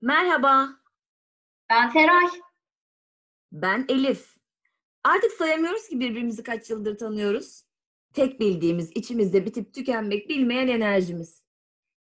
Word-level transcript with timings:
Merhaba, 0.00 0.68
Ben 1.70 1.90
Feray. 1.90 2.26
ben 3.52 3.84
Elif. 3.88 4.36
Artık 5.04 5.32
sayamıyoruz 5.32 5.88
ki 5.88 6.00
birbirimizi 6.00 6.42
kaç 6.42 6.70
yıldır 6.70 6.98
tanıyoruz. 6.98 7.62
Tek 8.14 8.40
bildiğimiz 8.40 8.90
içimizde 8.94 9.46
bitip 9.46 9.74
tükenmek 9.74 10.28
bilmeyen 10.28 10.68
enerjimiz. 10.68 11.44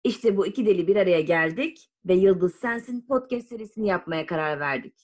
İşte 0.03 0.37
bu 0.37 0.47
iki 0.47 0.65
deli 0.65 0.87
bir 0.87 0.95
araya 0.95 1.21
geldik 1.21 1.89
ve 2.05 2.13
Yıldız 2.13 2.55
Sensin 2.55 3.01
podcast 3.07 3.47
serisini 3.47 3.87
yapmaya 3.87 4.25
karar 4.25 4.59
verdik. 4.59 4.95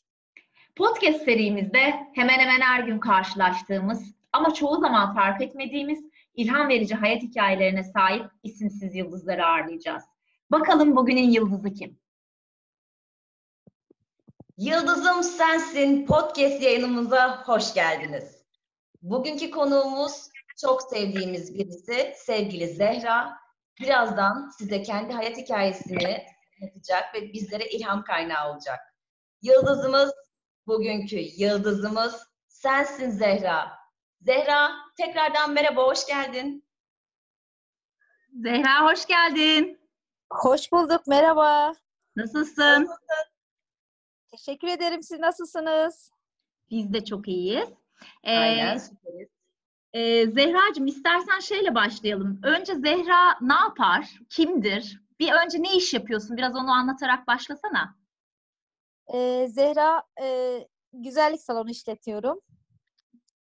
Podcast 0.76 1.23
serimizde 1.26 1.94
hemen 2.14 2.39
hemen 2.39 2.62
her 2.62 2.84
gün 2.84 3.00
karşılaştığımız 3.00 4.16
ama 4.34 4.54
çoğu 4.54 4.80
zaman 4.80 5.16
fark 5.16 5.42
etmediğimiz 5.42 6.05
ilham 6.36 6.70
verici 6.70 6.96
hayat 6.96 7.23
hikayelerine 7.23 7.84
sahip 7.84 8.26
isimsiz 8.44 8.96
yıldızları 8.96 9.46
ağırlayacağız. 9.46 10.04
Bakalım 10.52 10.96
bugünün 10.96 11.30
yıldızı 11.32 11.73
kim? 11.73 12.00
Yıldızım 14.61 15.23
Sensin 15.23 16.05
podcast 16.05 16.61
yayınımıza 16.61 17.43
hoş 17.43 17.73
geldiniz. 17.73 18.43
Bugünkü 19.01 19.51
konuğumuz 19.51 20.29
çok 20.61 20.81
sevdiğimiz 20.81 21.53
birisi 21.55 22.13
sevgili 22.15 22.67
Zehra. 22.67 23.37
Birazdan 23.79 24.49
size 24.57 24.84
kendi 24.84 25.13
hayat 25.13 25.37
hikayesini 25.37 26.25
anlatacak 26.61 27.15
ve 27.15 27.34
bizlere 27.34 27.65
ilham 27.70 28.03
kaynağı 28.03 28.51
olacak. 28.51 28.79
Yıldızımız, 29.41 30.13
bugünkü 30.67 31.20
yıldızımız 31.20 32.27
sensin 32.48 33.09
Zehra. 33.09 33.71
Zehra 34.21 34.71
tekrardan 34.98 35.53
merhaba, 35.53 35.84
hoş 35.84 36.05
geldin. 36.05 36.65
Zehra 38.34 38.91
hoş 38.91 39.05
geldin. 39.05 39.89
Hoş 40.31 40.71
bulduk, 40.71 41.07
merhaba. 41.07 41.73
Nasılsın? 42.15 42.89
Teşekkür 44.31 44.67
ederim. 44.67 45.03
Siz 45.03 45.20
nasılsınız? 45.20 46.12
Biz 46.70 46.93
de 46.93 47.05
çok 47.05 47.27
iyiyiz. 47.27 47.70
Ee, 48.24 48.37
Aynen, 48.37 48.77
süperiz. 48.77 49.29
e, 49.93 50.27
Zehracığım 50.32 50.87
istersen 50.87 51.40
şeyle 51.40 51.76
başlayalım. 51.76 52.40
Önce 52.43 52.76
Zehra 52.76 53.37
ne 53.41 53.54
yapar? 53.54 54.20
Kimdir? 54.29 55.02
Bir 55.20 55.32
önce 55.46 55.62
ne 55.63 55.76
iş 55.76 55.93
yapıyorsun? 55.93 56.37
Biraz 56.37 56.55
onu 56.55 56.71
anlatarak 56.71 57.27
başlasana. 57.27 57.96
Ee, 59.13 59.48
Zehra, 59.49 60.04
e, 60.21 60.57
güzellik 60.93 61.41
salonu 61.41 61.70
işletiyorum. 61.70 62.41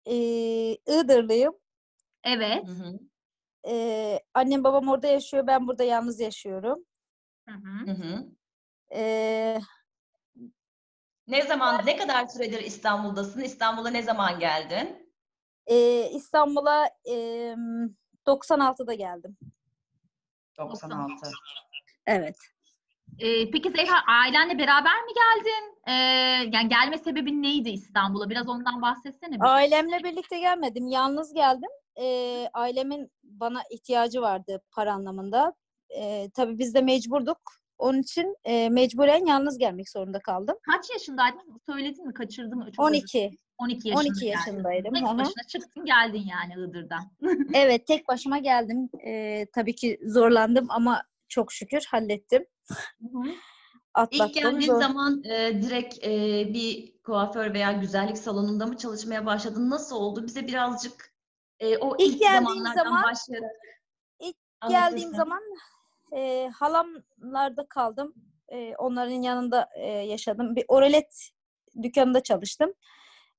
Ee, 0.06 0.14
Iğdırlıyım. 0.88 1.54
Evet. 2.24 2.68
Hı 2.68 2.72
hı, 2.72 3.00
Ee, 3.68 4.20
annem 4.34 4.64
babam 4.64 4.88
orada 4.88 5.08
yaşıyor, 5.08 5.48
ben 5.48 5.68
burada 5.68 5.84
yalnız 5.84 6.20
yaşıyorum. 6.20 6.86
Hı 7.50 7.56
hı. 7.56 7.86
hı 7.86 7.92
hı. 7.92 8.26
Ee, 8.96 9.60
Ne 11.28 11.42
zaman, 11.42 11.86
ne 11.86 11.98
kadar 11.98 12.28
süredir 12.28 12.60
İstanbul'dasın? 12.60 13.42
İstanbul'a 13.42 13.90
ne 13.90 14.02
zaman 14.04 14.40
geldin? 14.40 15.04
e, 15.68 16.10
İstanbul'a 16.10 16.90
e, 17.06 17.16
96'da 18.28 18.94
geldim. 18.94 19.38
96. 20.58 21.32
Evet. 22.06 22.36
Ee, 23.20 23.52
peki 23.52 23.70
Zehra 23.72 23.96
ailenle 24.08 24.58
beraber 24.58 25.04
mi 25.04 25.12
geldin? 25.16 25.78
Ee, 25.88 25.92
yani 26.54 26.70
gelme 26.70 26.98
sebebin 26.98 27.44
neydi 27.44 27.70
İstanbul'a? 27.70 28.30
Biraz 28.30 28.50
ondan 28.50 28.82
bahsetsene. 28.82 29.32
bize. 29.36 29.44
Ailemle 29.46 30.04
birlikte 30.04 30.40
gelmedim, 30.40 30.88
yalnız 30.88 31.34
geldim. 31.34 31.70
Ee, 32.02 32.50
ailemin 32.54 33.12
bana 33.24 33.62
ihtiyacı 33.72 34.22
vardı 34.22 34.62
para 34.72 34.94
anlamında. 34.94 35.54
Ee, 35.98 36.30
tabii 36.34 36.58
biz 36.60 36.74
de 36.74 36.82
mecburduk. 36.82 37.42
Onun 37.84 38.00
için 38.02 38.36
e, 38.44 38.70
mecburen 38.70 39.26
yalnız 39.26 39.58
gelmek 39.58 39.90
zorunda 39.90 40.20
kaldım. 40.20 40.56
Kaç 40.72 40.90
yaşındaydın? 40.94 41.62
Söyledin 41.70 42.08
mi? 42.08 42.14
Kaçırdım? 42.14 42.60
Çok 42.60 42.68
özür 42.70 42.78
12. 42.98 43.32
12 43.58 43.88
yaşında 43.88 44.00
12 44.10 44.20
geldin. 44.26 44.32
yaşındaydım. 44.38 44.94
Tek 44.94 45.04
başına 45.04 45.44
çıktın 45.48 45.86
geldin 45.86 46.24
yani 46.32 46.54
Iğdır'dan. 46.70 47.12
Evet, 47.54 47.88
tek 47.88 48.08
başıma 48.08 48.38
geldim. 48.38 48.90
Ee, 49.08 49.46
tabii 49.56 49.76
ki 49.76 50.00
zorlandım 50.06 50.66
ama 50.70 51.04
çok 51.28 51.52
şükür 51.52 51.86
hallettim. 51.92 52.46
İlk 52.70 53.36
Atlattım. 53.94 54.32
geldiğin 54.34 54.72
Zor- 54.72 54.80
zaman 54.82 55.24
e, 55.24 55.62
direkt 55.62 56.06
e, 56.08 56.10
bir 56.54 56.94
kuaför 57.04 57.54
veya 57.54 57.72
güzellik 57.72 58.18
salonunda 58.18 58.66
mı 58.66 58.78
çalışmaya 58.78 59.26
başladın? 59.26 59.70
Nasıl 59.70 59.96
oldu? 59.96 60.26
Bize 60.28 60.48
birazcık 60.48 61.14
e, 61.60 61.78
o 61.78 61.96
İlk 62.00 62.14
ilk, 62.14 62.20
geldiğim 62.22 62.44
zamanlardan 62.46 62.84
zaman- 62.84 63.04
başlayarak 63.04 63.52
İlk. 64.20 64.36
Geldiğim 64.70 65.16
zaman 65.16 65.42
e, 66.16 66.50
halamlarda 66.56 67.68
kaldım. 67.70 68.14
E, 68.50 68.76
onların 68.76 69.22
yanında 69.22 69.70
e, 69.76 69.88
yaşadım. 69.88 70.56
Bir 70.56 70.66
oralet 70.68 71.30
dükkanında 71.84 72.24
çalıştım. 72.24 72.74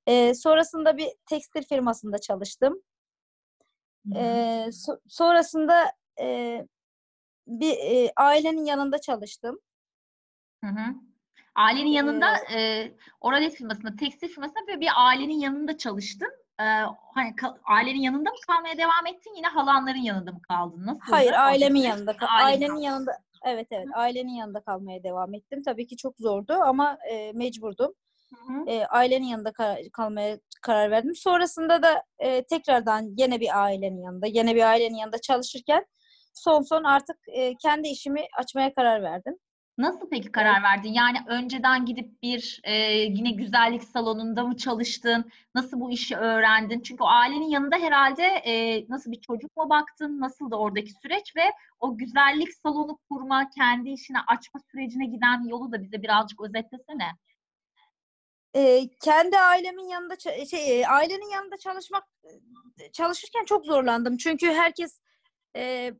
E, 0.06 0.34
sonrasında 0.34 0.96
bir 0.96 1.08
tekstil 1.26 1.62
firmasında 1.62 2.18
çalıştım. 2.18 2.82
E, 4.14 4.20
so- 4.70 5.00
sonrasında 5.08 5.92
e, 6.20 6.58
bir 7.46 7.76
e, 7.76 8.12
ailenin 8.16 8.64
yanında 8.64 9.00
çalıştım. 9.00 9.60
Hı 10.64 10.70
hı. 10.70 10.94
Ailenin 11.54 11.90
yanında 11.90 12.26
e, 12.54 12.92
oralet 13.20 13.54
firmasında, 13.54 13.96
tekstil 13.96 14.28
firmasında 14.28 14.66
ve 14.68 14.80
bir 14.80 14.88
ailenin 14.96 15.40
yanında 15.40 15.78
çalıştın. 15.78 16.43
Ee, 16.60 16.64
hani 17.14 17.34
ailenin 17.64 18.00
yanında 18.00 18.30
mı 18.30 18.36
kalmaya 18.46 18.78
devam 18.78 19.06
ettin? 19.06 19.34
Yine 19.36 19.46
halanların 19.46 19.98
yanında 19.98 20.32
mı 20.32 20.42
kaldın? 20.48 20.86
Nasıl? 20.86 21.00
Hayır, 21.12 21.32
ailemin 21.32 21.80
yanında. 21.80 22.16
kal- 22.16 22.26
Ailenin 22.44 22.76
yanında. 22.76 23.18
Evet 23.46 23.66
evet, 23.70 23.86
ailenin 23.94 24.32
yanında 24.34 24.60
kalmaya 24.60 25.02
devam 25.02 25.34
ettim. 25.34 25.62
Tabii 25.62 25.86
ki 25.86 25.96
çok 25.96 26.14
zordu 26.18 26.52
ama 26.52 26.98
e, 27.10 27.32
mecburdum. 27.32 27.94
E, 28.66 28.86
ailenin 28.86 29.26
yanında 29.26 29.52
kar- 29.52 29.90
kalmaya 29.92 30.38
karar 30.62 30.90
verdim. 30.90 31.14
Sonrasında 31.14 31.82
da 31.82 32.02
e, 32.18 32.42
tekrardan 32.44 33.14
yine 33.18 33.40
bir 33.40 33.62
ailenin 33.62 34.02
yanında, 34.02 34.26
yine 34.26 34.54
bir 34.54 34.62
ailenin 34.62 34.94
yanında 34.94 35.18
çalışırken 35.20 35.86
son 36.34 36.62
son 36.62 36.84
artık 36.84 37.16
e, 37.28 37.54
kendi 37.56 37.88
işimi 37.88 38.24
açmaya 38.38 38.74
karar 38.74 39.02
verdim. 39.02 39.36
Nasıl 39.78 40.08
peki 40.10 40.32
karar 40.32 40.62
verdin? 40.62 40.92
Yani 40.92 41.18
önceden 41.26 41.86
gidip 41.86 42.22
bir 42.22 42.60
e, 42.64 42.74
yine 42.92 43.30
güzellik 43.30 43.84
salonunda 43.84 44.44
mı 44.44 44.56
çalıştın? 44.56 45.30
Nasıl 45.54 45.80
bu 45.80 45.90
işi 45.90 46.16
öğrendin? 46.16 46.80
Çünkü 46.80 47.02
o 47.02 47.06
ailenin 47.06 47.48
yanında 47.50 47.76
herhalde 47.76 48.22
e, 48.22 48.84
nasıl 48.88 49.12
bir 49.12 49.20
çocuk 49.20 49.56
mu 49.56 49.70
baktın? 49.70 50.20
Nasıl 50.20 50.50
da 50.50 50.58
oradaki 50.58 50.92
süreç 50.92 51.36
ve 51.36 51.42
o 51.80 51.96
güzellik 51.96 52.54
salonu 52.54 52.98
kurma, 53.08 53.50
kendi 53.50 53.90
işini 53.90 54.18
açma 54.26 54.60
sürecine 54.72 55.06
giden 55.06 55.48
yolu 55.48 55.72
da 55.72 55.82
bize 55.82 56.02
birazcık 56.02 56.40
özetlesene. 56.40 57.08
E, 58.54 58.88
kendi 59.02 59.38
ailemin 59.38 59.88
yanında 59.88 60.16
şey 60.50 60.80
e, 60.80 60.86
ailenin 60.86 61.30
yanında 61.30 61.56
çalışmak 61.56 62.04
e, 62.80 62.92
çalışırken 62.92 63.44
çok 63.44 63.66
zorlandım. 63.66 64.16
Çünkü 64.16 64.46
herkes 64.46 65.00
e, 65.56 65.92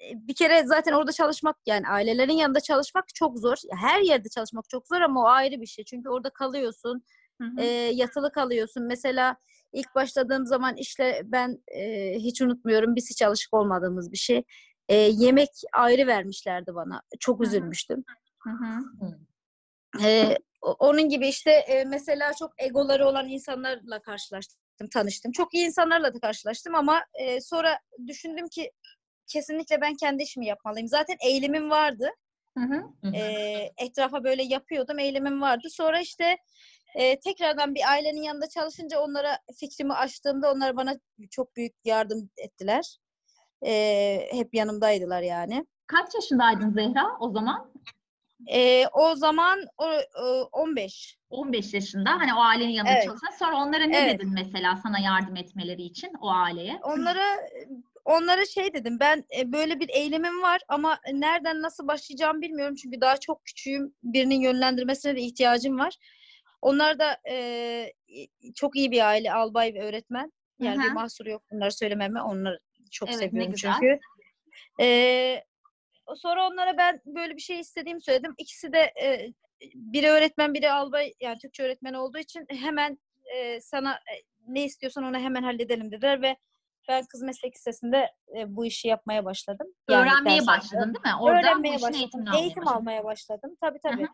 bir 0.00 0.34
kere 0.34 0.66
zaten 0.66 0.92
orada 0.92 1.12
çalışmak 1.12 1.56
yani 1.66 1.88
ailelerin 1.88 2.32
yanında 2.32 2.60
çalışmak 2.60 3.04
çok 3.14 3.38
zor. 3.38 3.56
Her 3.80 4.00
yerde 4.00 4.28
çalışmak 4.28 4.68
çok 4.68 4.88
zor 4.88 5.00
ama 5.00 5.22
o 5.22 5.26
ayrı 5.26 5.60
bir 5.60 5.66
şey. 5.66 5.84
Çünkü 5.84 6.08
orada 6.08 6.30
kalıyorsun. 6.30 7.02
Hı 7.40 7.44
hı. 7.44 7.60
e, 7.60 7.64
yatılı 7.92 8.32
kalıyorsun. 8.32 8.82
Mesela 8.82 9.36
ilk 9.72 9.94
başladığım 9.94 10.46
zaman 10.46 10.76
işte 10.76 11.22
ben 11.24 11.58
e, 11.68 12.14
hiç 12.14 12.42
unutmuyorum 12.42 12.96
biz 12.96 13.10
hiç 13.10 13.22
alışık 13.22 13.54
olmadığımız 13.54 14.12
bir 14.12 14.16
şey. 14.16 14.42
E, 14.88 14.94
yemek 14.96 15.50
ayrı 15.72 16.06
vermişlerdi 16.06 16.74
bana. 16.74 17.02
Çok 17.20 17.40
üzülmüştüm. 17.40 18.04
Hı 18.38 18.50
hı. 18.50 20.04
E, 20.04 20.36
onun 20.78 21.08
gibi 21.08 21.28
işte 21.28 21.50
e, 21.50 21.84
mesela 21.84 22.32
çok 22.38 22.52
egoları 22.58 23.06
olan 23.06 23.28
insanlarla 23.28 24.02
karşılaştım, 24.02 24.88
tanıştım. 24.92 25.32
Çok 25.32 25.54
iyi 25.54 25.66
insanlarla 25.66 26.14
da 26.14 26.20
karşılaştım 26.20 26.74
ama 26.74 27.04
e, 27.14 27.40
sonra 27.40 27.78
düşündüm 28.06 28.48
ki 28.48 28.70
kesinlikle 29.26 29.80
ben 29.80 29.94
kendi 29.94 30.22
işimi 30.22 30.46
yapmalıyım. 30.46 30.88
Zaten 30.88 31.16
eğilimim 31.24 31.70
vardı. 31.70 32.10
Hı 32.58 32.64
hı. 32.64 33.12
E, 33.16 33.20
etrafa 33.78 34.24
böyle 34.24 34.42
yapıyordum, 34.42 34.98
eğilimim 34.98 35.40
vardı. 35.42 35.68
Sonra 35.70 36.00
işte 36.00 36.36
e, 36.94 37.20
tekrardan 37.20 37.74
bir 37.74 37.90
ailenin 37.90 38.22
yanında 38.22 38.48
çalışınca 38.48 39.00
onlara 39.00 39.38
fikrimi 39.60 39.92
açtığımda 39.92 40.52
onlar 40.52 40.76
bana 40.76 40.94
çok 41.30 41.56
büyük 41.56 41.74
yardım 41.84 42.30
ettiler. 42.36 42.98
E, 43.66 44.28
hep 44.32 44.54
yanımdaydılar 44.54 45.22
yani. 45.22 45.66
Kaç 45.86 46.14
yaşındaydın 46.14 46.72
Zehra 46.72 47.06
o 47.20 47.30
zaman? 47.30 47.70
E, 48.46 48.86
o 48.86 49.14
zaman 49.14 49.58
o, 49.78 49.92
e, 49.92 50.42
15. 50.52 51.18
15 51.30 51.74
yaşında. 51.74 52.10
Hani 52.10 52.34
o 52.34 52.38
ailenin 52.40 52.72
yanında 52.72 52.92
Evet. 52.92 53.04
çalışan. 53.04 53.30
Sonra 53.38 53.56
onlara 53.56 53.84
ne 53.84 53.96
Evet. 53.96 54.14
dedin 54.20 54.32
mesela 54.34 54.76
sana 54.82 54.98
yardım 54.98 55.36
etmeleri 55.36 55.82
için 55.82 56.12
o 56.20 56.30
aileye? 56.30 56.80
Onlara 56.82 57.24
onlara 58.06 58.44
şey 58.44 58.74
dedim 58.74 58.96
ben 59.00 59.24
e, 59.38 59.52
böyle 59.52 59.80
bir 59.80 59.88
eylemim 59.88 60.42
var 60.42 60.60
ama 60.68 60.98
nereden 61.12 61.62
nasıl 61.62 61.88
başlayacağımı 61.88 62.42
bilmiyorum 62.42 62.74
çünkü 62.74 63.00
daha 63.00 63.16
çok 63.16 63.44
küçüğüm 63.44 63.94
birinin 64.02 64.40
yönlendirmesine 64.40 65.16
de 65.16 65.20
ihtiyacım 65.20 65.78
var. 65.78 65.96
Onlar 66.62 66.98
da 66.98 67.18
e, 67.30 67.92
çok 68.54 68.76
iyi 68.76 68.90
bir 68.90 69.08
aile 69.08 69.32
albay 69.32 69.74
ve 69.74 69.82
öğretmen 69.82 70.32
yani 70.58 70.78
Hı 70.78 70.82
bir 70.82 70.90
hı. 70.90 70.94
mahsuru 70.94 71.30
yok 71.30 71.42
bunları 71.50 71.72
söylememe 71.72 72.22
onları 72.22 72.60
çok 72.90 73.08
Evet, 73.08 73.18
seviyorum 73.18 73.54
çünkü. 73.54 73.98
E, 74.80 75.44
sonra 76.16 76.46
onlara 76.46 76.76
ben 76.76 77.00
böyle 77.06 77.36
bir 77.36 77.40
şey 77.40 77.60
istediğimi 77.60 78.02
söyledim. 78.02 78.34
İkisi 78.38 78.72
de 78.72 78.92
e, 79.02 79.32
biri 79.74 80.08
öğretmen, 80.08 80.54
biri 80.54 80.72
albay 80.72 81.12
yani 81.20 81.38
Türkçe 81.38 81.62
öğretmeni 81.62 81.98
olduğu 81.98 82.18
için 82.18 82.46
hemen 82.48 82.98
e, 83.36 83.60
sana 83.60 83.92
e, 83.92 84.14
ne 84.48 84.64
istiyorsan 84.64 85.04
onu 85.04 85.18
hemen 85.18 85.42
halledelim 85.42 85.92
dediler 85.92 86.22
ve 86.22 86.36
ben 86.88 87.04
kız 87.06 87.22
meslek 87.22 87.56
lisesinde 87.56 88.10
e, 88.36 88.56
bu 88.56 88.66
işi 88.66 88.88
yapmaya 88.88 89.24
başladım. 89.24 89.66
Yani 89.90 90.02
Öğrenmeye 90.02 90.46
başladın 90.46 90.94
değil 90.94 91.14
mi? 91.14 91.20
Orada 91.20 91.38
Öğrenmeye 91.40 91.74
başladım. 91.74 91.94
eğitimini 91.94 92.30
almaya 92.30 92.42
Eğitim 92.42 92.62
başladın. 92.62 92.76
almaya 92.78 93.04
başladım. 93.04 93.56
Tabii 93.60 93.78
tabii. 93.82 94.06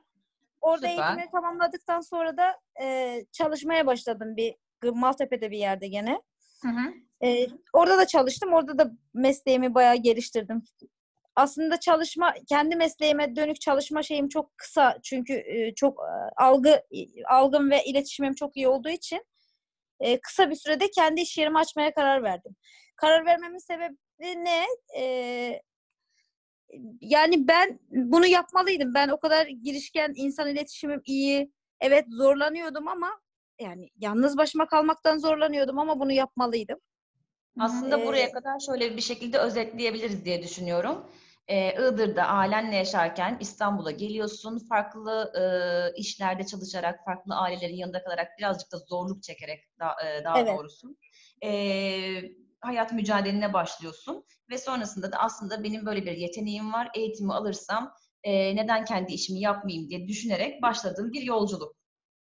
Orada 0.60 0.88
Süper. 0.88 1.08
eğitimi 1.08 1.30
tamamladıktan 1.30 2.00
sonra 2.00 2.36
da 2.36 2.56
e, 2.82 3.18
çalışmaya 3.32 3.86
başladım 3.86 4.36
bir 4.36 4.54
Maltepe'de 4.84 5.50
bir 5.50 5.58
yerde 5.58 5.88
gene. 5.88 6.22
Hı 6.62 6.68
hı. 6.68 6.92
Ee, 7.24 7.46
orada 7.72 7.98
da 7.98 8.06
çalıştım. 8.06 8.52
Orada 8.52 8.78
da 8.78 8.90
mesleğimi 9.14 9.74
bayağı 9.74 9.96
geliştirdim. 9.96 10.62
Aslında 11.36 11.80
çalışma, 11.80 12.34
kendi 12.48 12.76
mesleğime 12.76 13.36
dönük 13.36 13.60
çalışma 13.60 14.02
şeyim 14.02 14.28
çok 14.28 14.58
kısa. 14.58 14.98
Çünkü 15.02 15.32
e, 15.32 15.74
çok 15.74 15.98
e, 16.00 16.42
algı, 16.42 16.82
algım 17.28 17.70
ve 17.70 17.84
iletişimim 17.84 18.34
çok 18.34 18.56
iyi 18.56 18.68
olduğu 18.68 18.88
için 18.88 19.24
e, 20.00 20.20
kısa 20.20 20.50
bir 20.50 20.54
sürede 20.54 20.90
kendi 20.90 21.20
iş 21.20 21.38
yerimi 21.38 21.58
açmaya 21.58 21.94
karar 21.94 22.22
verdim. 22.22 22.56
Karar 22.96 23.26
vermemin 23.26 23.58
sebebi 23.58 23.96
ne? 24.20 24.66
E, 24.98 25.62
yani 27.00 27.48
ben 27.48 27.78
bunu 27.90 28.26
yapmalıydım. 28.26 28.94
Ben 28.94 29.08
o 29.08 29.20
kadar 29.20 29.46
girişken, 29.46 30.12
insan 30.16 30.48
iletişimim 30.48 31.02
iyi. 31.04 31.52
Evet 31.80 32.04
zorlanıyordum 32.10 32.88
ama 32.88 33.20
yani 33.60 33.90
yalnız 33.96 34.36
başıma 34.36 34.66
kalmaktan 34.66 35.18
zorlanıyordum 35.18 35.78
ama 35.78 36.00
bunu 36.00 36.12
yapmalıydım. 36.12 36.78
Aslında 37.58 38.00
Ee, 38.00 38.06
buraya 38.06 38.32
kadar 38.32 38.60
şöyle 38.66 38.96
bir 38.96 39.02
şekilde 39.02 39.38
özetleyebiliriz 39.38 40.24
diye 40.24 40.42
düşünüyorum. 40.42 41.06
Ee, 41.52 41.74
Iğdır'da 41.74 42.22
ailenle 42.22 42.76
yaşarken 42.76 43.36
İstanbul'a 43.40 43.90
geliyorsun. 43.90 44.58
Farklı 44.68 45.32
e, 45.36 45.44
işlerde 46.00 46.46
çalışarak, 46.46 47.04
farklı 47.04 47.34
ailelerin 47.34 47.76
yanında 47.76 48.04
kalarak, 48.04 48.28
birazcık 48.38 48.72
da 48.72 48.78
zorluk 48.78 49.22
çekerek 49.22 49.78
da, 49.80 49.96
e, 50.06 50.24
daha 50.24 50.40
Evet. 50.40 50.58
doğrusu 50.58 50.96
e, 51.44 51.50
hayat 52.60 52.92
mücadeline 52.92 53.52
başlıyorsun. 53.52 54.24
Ve 54.50 54.58
sonrasında 54.58 55.12
da 55.12 55.16
aslında 55.16 55.64
benim 55.64 55.86
böyle 55.86 56.04
bir 56.04 56.16
yeteneğim 56.16 56.72
var. 56.72 56.88
Eğitimi 56.94 57.32
alırsam 57.32 57.94
e, 58.24 58.56
neden 58.56 58.84
kendi 58.84 59.12
işimi 59.12 59.40
yapmayayım 59.40 59.88
diye 59.88 60.08
düşünerek 60.08 60.62
başladığım 60.62 61.12
bir 61.12 61.22
yolculuk. 61.22 61.81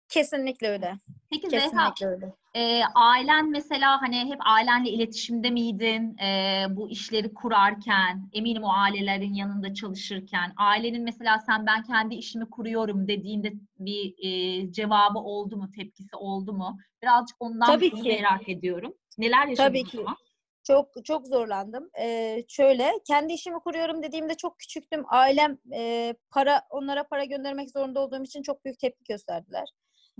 Kesinlikle 0.09 0.69
öyle. 0.69 0.93
Peki 1.31 1.49
Zehra, 1.49 1.93
Kesinlikle 1.93 2.07
öyle. 2.07 2.33
e, 2.55 2.81
ailen 2.95 3.49
mesela 3.49 4.01
hani 4.01 4.19
hep 4.19 4.39
ailenle 4.45 4.89
iletişimde 4.89 5.49
miydin 5.49 6.17
e, 6.17 6.65
bu 6.69 6.89
işleri 6.89 7.33
kurarken? 7.33 8.29
Eminim 8.33 8.63
o 8.63 8.71
ailelerin 8.73 9.33
yanında 9.33 9.73
çalışırken. 9.73 10.53
Ailenin 10.57 11.03
mesela 11.03 11.39
sen 11.39 11.65
ben 11.65 11.83
kendi 11.83 12.15
işimi 12.15 12.49
kuruyorum 12.49 13.07
dediğinde 13.07 13.53
bir 13.79 14.15
e, 14.23 14.71
cevabı 14.71 15.19
oldu 15.19 15.57
mu, 15.57 15.71
tepkisi 15.75 16.15
oldu 16.15 16.53
mu? 16.53 16.77
Birazcık 17.01 17.37
ondan 17.39 17.67
Tabii 17.67 17.91
ki. 17.91 18.09
merak 18.09 18.49
ediyorum. 18.49 18.93
Neler 19.17 19.47
yaşadın 19.47 19.69
Tabii 19.69 19.81
o 19.81 19.85
ki. 19.85 19.97
zaman? 19.97 20.17
Çok 20.63 20.89
çok 21.05 21.27
zorlandım. 21.27 21.89
Ee, 21.99 22.43
şöyle 22.47 22.91
kendi 23.07 23.33
işimi 23.33 23.59
kuruyorum 23.59 24.03
dediğimde 24.03 24.33
çok 24.35 24.59
küçüktüm. 24.59 25.03
Ailem 25.07 25.57
e, 25.73 26.13
para 26.31 26.61
onlara 26.69 27.03
para 27.07 27.25
göndermek 27.25 27.71
zorunda 27.71 27.99
olduğum 27.99 28.23
için 28.23 28.41
çok 28.41 28.65
büyük 28.65 28.79
tepki 28.79 29.03
gösterdiler. 29.09 29.69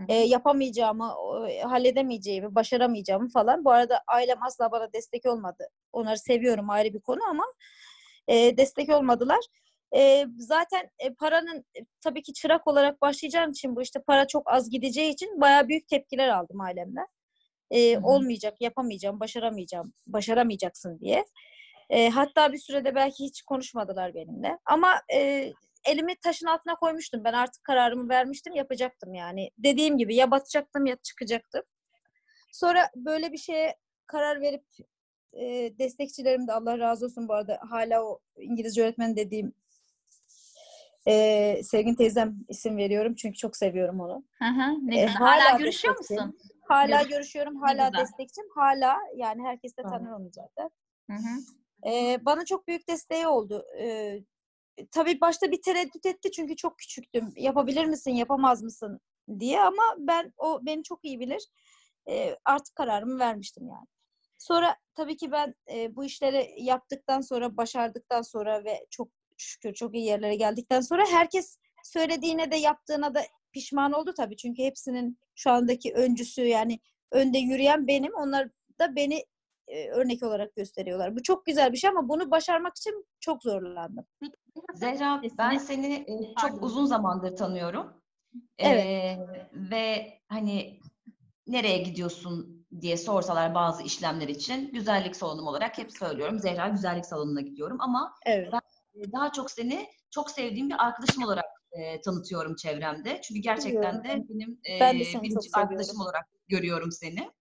E, 0.07 0.15
yapamayacağımı, 0.15 1.15
o, 1.15 1.47
halledemeyeceğimi, 1.63 2.55
başaramayacağımı 2.55 3.29
falan. 3.29 3.65
Bu 3.65 3.71
arada 3.71 4.03
ailem 4.07 4.43
asla 4.43 4.71
bana 4.71 4.93
destek 4.93 5.25
olmadı. 5.25 5.69
Onları 5.93 6.17
seviyorum 6.17 6.69
ayrı 6.69 6.93
bir 6.93 6.99
konu 6.99 7.19
ama 7.29 7.43
e, 8.27 8.57
destek 8.57 8.89
olmadılar. 8.89 9.39
E, 9.95 10.25
zaten 10.37 10.89
e, 10.99 11.13
paranın 11.13 11.65
e, 11.79 11.79
tabii 12.01 12.23
ki 12.23 12.33
çırak 12.33 12.67
olarak 12.67 13.01
başlayacağım 13.01 13.51
için 13.51 13.75
bu 13.75 13.81
işte 13.81 14.01
para 14.07 14.27
çok 14.27 14.51
az 14.51 14.69
gideceği 14.69 15.13
için 15.13 15.41
bayağı 15.41 15.67
büyük 15.67 15.87
tepkiler 15.87 16.29
aldım 16.29 16.61
ailemden. 16.61 17.07
E, 17.71 17.97
olmayacak, 17.97 18.61
yapamayacağım, 18.61 19.19
başaramayacağım, 19.19 19.93
başaramayacaksın 20.07 20.99
diye. 20.99 21.25
E, 21.89 22.09
hatta 22.09 22.53
bir 22.53 22.57
sürede 22.57 22.95
belki 22.95 23.23
hiç 23.23 23.41
konuşmadılar 23.41 24.13
benimle. 24.13 24.57
Ama 24.65 25.01
e, 25.13 25.51
elimi 25.87 26.15
taşın 26.15 26.47
altına 26.47 26.75
koymuştum. 26.75 27.23
Ben 27.23 27.33
artık 27.33 27.63
kararımı 27.63 28.09
vermiştim, 28.09 28.53
yapacaktım 28.53 29.13
yani. 29.13 29.51
Dediğim 29.57 29.97
gibi 29.97 30.15
ya 30.15 30.31
batacaktım 30.31 30.85
ya 30.85 30.95
çıkacaktım. 30.95 31.63
Sonra 32.51 32.89
böyle 32.95 33.31
bir 33.31 33.37
şeye 33.37 33.75
karar 34.07 34.41
verip 34.41 34.65
e, 35.33 35.43
destekçilerim 35.79 36.47
de 36.47 36.53
Allah 36.53 36.79
razı 36.79 37.05
olsun 37.05 37.27
bu 37.27 37.33
arada 37.33 37.59
hala 37.69 38.03
o 38.03 38.19
İngilizce 38.37 38.83
öğretmen 38.83 39.15
dediğim 39.15 39.53
e, 41.07 41.63
Sevgin 41.63 41.95
teyzem 41.95 42.35
isim 42.49 42.77
veriyorum 42.77 43.15
çünkü 43.15 43.37
çok 43.37 43.57
seviyorum 43.57 43.99
onu. 43.99 44.23
Hı 44.39 44.45
hı, 44.45 44.87
ne 44.87 45.01
E. 45.01 45.05
Hala, 45.05 45.43
hala 45.45 45.57
görüşüyor 45.57 45.97
musun? 45.97 46.39
Hala 46.67 47.01
Görüş- 47.01 47.09
görüşüyorum, 47.09 47.55
hala 47.55 47.93
destekçim, 47.97 48.45
hala 48.55 48.97
yani 49.15 49.43
herkes 49.43 49.77
de 49.77 49.81
tanır 49.81 50.11
onu 50.11 50.29
zaten. 50.31 50.69
Hı 51.09 51.13
hı. 51.13 51.39
Ee, 51.89 52.25
bana 52.25 52.45
çok 52.45 52.67
büyük 52.67 52.87
desteği 52.87 53.27
oldu. 53.27 53.65
Ee, 53.79 54.19
tabii 54.91 55.21
başta 55.21 55.51
bir 55.51 55.61
tereddüt 55.61 56.05
etti 56.05 56.31
çünkü 56.31 56.55
çok 56.55 56.77
küçüktüm. 56.77 57.33
Yapabilir 57.35 57.85
misin, 57.85 58.11
yapamaz 58.11 58.63
mısın 58.63 58.99
diye 59.39 59.61
ama 59.61 59.83
ben 59.97 60.33
o 60.37 60.65
beni 60.65 60.83
çok 60.83 61.05
iyi 61.05 61.19
bilir. 61.19 61.47
Ee, 62.09 62.35
artık 62.45 62.75
kararımı 62.75 63.19
vermiştim 63.19 63.67
yani. 63.67 63.87
Sonra 64.37 64.75
tabii 64.95 65.17
ki 65.17 65.31
ben 65.31 65.55
e, 65.73 65.95
bu 65.95 66.05
işleri 66.05 66.55
yaptıktan 66.57 67.21
sonra, 67.21 67.57
başardıktan 67.57 68.21
sonra 68.21 68.63
ve 68.65 68.87
çok 68.89 69.07
şükür 69.37 69.73
çok 69.73 69.95
iyi 69.95 70.05
yerlere 70.05 70.35
geldikten 70.35 70.81
sonra 70.81 71.05
herkes 71.11 71.57
söylediğine 71.83 72.51
de 72.51 72.55
yaptığına 72.55 73.15
da 73.15 73.21
pişman 73.51 73.91
oldu 73.91 74.13
tabii. 74.17 74.37
Çünkü 74.37 74.63
hepsinin 74.63 75.19
şu 75.35 75.51
andaki 75.51 75.93
öncüsü 75.93 76.41
yani 76.41 76.79
önde 77.11 77.37
yürüyen 77.37 77.87
benim. 77.87 78.13
Onlar 78.15 78.49
da 78.79 78.95
beni 78.95 79.25
e, 79.67 79.89
örnek 79.89 80.23
olarak 80.23 80.55
gösteriyorlar. 80.55 81.15
Bu 81.15 81.23
çok 81.23 81.45
güzel 81.45 81.73
bir 81.73 81.77
şey 81.77 81.89
ama 81.89 82.09
bunu 82.09 82.31
başarmak 82.31 82.77
için 82.77 83.05
çok 83.19 83.43
zorlandım. 83.43 84.05
Zehra, 84.73 85.21
ben 85.37 85.57
seni 85.57 85.93
e, 85.93 86.33
çok 86.41 86.63
uzun 86.63 86.85
zamandır 86.85 87.35
tanıyorum. 87.35 87.93
Evet. 88.57 88.85
Ee, 88.85 89.17
ve 89.53 90.13
hani 90.27 90.79
nereye 91.47 91.77
gidiyorsun 91.77 92.65
diye 92.81 92.97
sorsalar 92.97 93.55
bazı 93.55 93.83
işlemler 93.83 94.27
için 94.27 94.71
güzellik 94.71 95.15
salonum 95.15 95.47
olarak 95.47 95.77
hep 95.77 95.91
söylüyorum. 95.91 96.39
Zehra 96.39 96.67
güzellik 96.67 97.05
salonuna 97.05 97.41
gidiyorum 97.41 97.77
ama 97.81 98.13
Evet. 98.25 98.53
e, 98.95 99.11
daha 99.11 99.31
çok 99.31 99.51
seni 99.51 99.87
çok 100.11 100.31
sevdiğim 100.31 100.69
bir 100.69 100.85
arkadaşım 100.85 101.23
olarak 101.23 101.45
e, 101.71 102.01
tanıtıyorum 102.01 102.55
çevremde. 102.55 103.21
Çünkü 103.21 103.41
gerçekten 103.41 104.03
de 104.03 104.23
benim 104.29 104.59
e, 104.69 104.79
Ben 104.79 104.99
de 104.99 105.03
seni 105.03 105.13
çok 105.13 105.23
biricik 105.23 105.43
seviyorum. 105.43 105.71
arkadaşım 105.71 106.01
olarak 106.01 106.25
görüyorum 106.47 106.91
seni. 106.91 107.31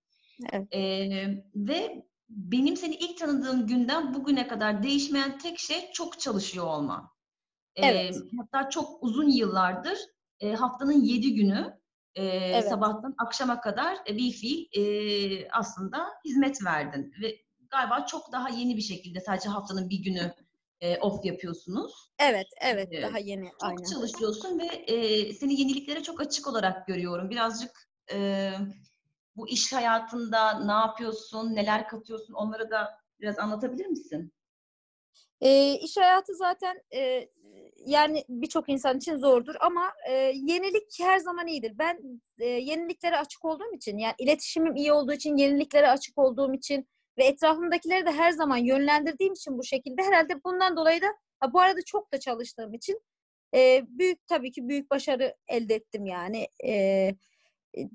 Evet. 0.53 0.75
Ee, 0.75 1.45
ve 1.55 2.03
benim 2.28 2.76
seni 2.76 2.95
ilk 2.95 3.18
tanıdığım 3.18 3.66
günden 3.66 4.14
bugüne 4.14 4.49
kadar 4.49 4.83
değişmeyen 4.83 5.38
tek 5.38 5.59
şey 5.59 5.90
çok 5.92 6.21
çalışıyor 6.21 6.66
olman. 6.66 7.11
Evet. 7.76 8.16
Hatta 8.38 8.71
çok 8.71 9.02
uzun 9.02 9.28
yıllardır 9.28 9.99
e, 10.40 10.52
haftanın 10.54 11.02
yedi 11.02 11.35
günü 11.35 11.78
e, 12.14 12.62
sabahtan 12.62 13.14
akşama 13.18 13.61
kadar 13.61 13.99
e, 14.09 14.16
bir 14.16 14.33
fiil 14.33 14.66
e, 14.73 15.49
aslında 15.50 16.06
hizmet 16.25 16.64
verdin. 16.64 17.12
Ve 17.23 17.37
galiba 17.71 18.06
çok 18.06 18.33
daha 18.33 18.49
yeni 18.49 18.76
bir 18.76 18.83
şekilde 18.83 19.21
sadece 19.21 19.49
haftanın 19.49 19.90
bir 19.90 20.02
günü 20.02 20.35
e, 20.80 20.99
off 20.99 21.25
yapıyorsunuz. 21.25 21.92
Evet, 22.18 22.47
evet. 22.61 22.88
Evet. 22.92 23.02
Daha 23.02 23.18
yeni. 23.18 23.50
Çok 23.50 23.62
Aynen. 23.62 23.85
çalışıyorsun 23.85 24.59
ve 24.59 24.66
e, 24.66 25.33
seni 25.33 25.61
yeniliklere 25.61 26.02
çok 26.02 26.21
açık 26.21 26.47
olarak 26.47 26.87
görüyorum. 26.87 27.30
Birazcık 27.30 27.90
e, 28.12 28.50
bu 29.37 29.49
iş 29.49 29.73
hayatında 29.73 30.64
ne 30.64 30.73
yapıyorsun, 30.73 31.55
neler 31.55 31.88
katıyorsun 31.88 32.35
onları 32.35 32.71
da 32.71 32.99
biraz 33.21 33.38
anlatabilir 33.38 33.87
misin? 33.87 34.33
E, 35.40 35.75
iş 35.75 35.97
hayatı 35.97 36.35
zaten 36.35 36.83
e, 36.95 37.28
yani 37.87 38.25
birçok 38.28 38.69
insan 38.69 38.97
için 38.97 39.16
zordur 39.16 39.55
ama 39.61 39.93
e, 40.09 40.12
yenilik 40.35 41.00
her 41.00 41.19
zaman 41.19 41.47
iyidir. 41.47 41.73
Ben 41.78 42.21
e, 42.38 42.47
yeniliklere 42.47 43.19
açık 43.19 43.45
olduğum 43.45 43.75
için 43.76 43.99
yani 43.99 44.14
iletişimim 44.19 44.76
iyi 44.76 44.93
olduğu 44.93 45.12
için, 45.12 45.37
yeniliklere 45.37 45.90
açık 45.90 46.19
olduğum 46.19 46.55
için 46.55 46.88
ve 47.19 47.25
etrafımdakileri 47.25 48.07
de 48.07 48.12
her 48.12 48.31
zaman 48.31 48.57
yönlendirdiğim 48.57 49.33
için 49.33 49.59
bu 49.59 49.64
şekilde 49.64 50.02
herhalde 50.02 50.45
bundan 50.45 50.76
dolayı 50.76 51.02
da 51.02 51.07
ha, 51.40 51.52
bu 51.52 51.61
arada 51.61 51.81
çok 51.87 52.12
da 52.12 52.21
çalıştığım 52.21 52.75
için 52.75 53.00
e, 53.55 53.83
büyük 53.88 54.26
tabii 54.26 54.52
ki 54.52 54.69
büyük 54.69 54.90
başarı 54.90 55.35
elde 55.49 55.75
ettim 55.75 56.07
yani. 56.07 56.49
E, 56.66 57.11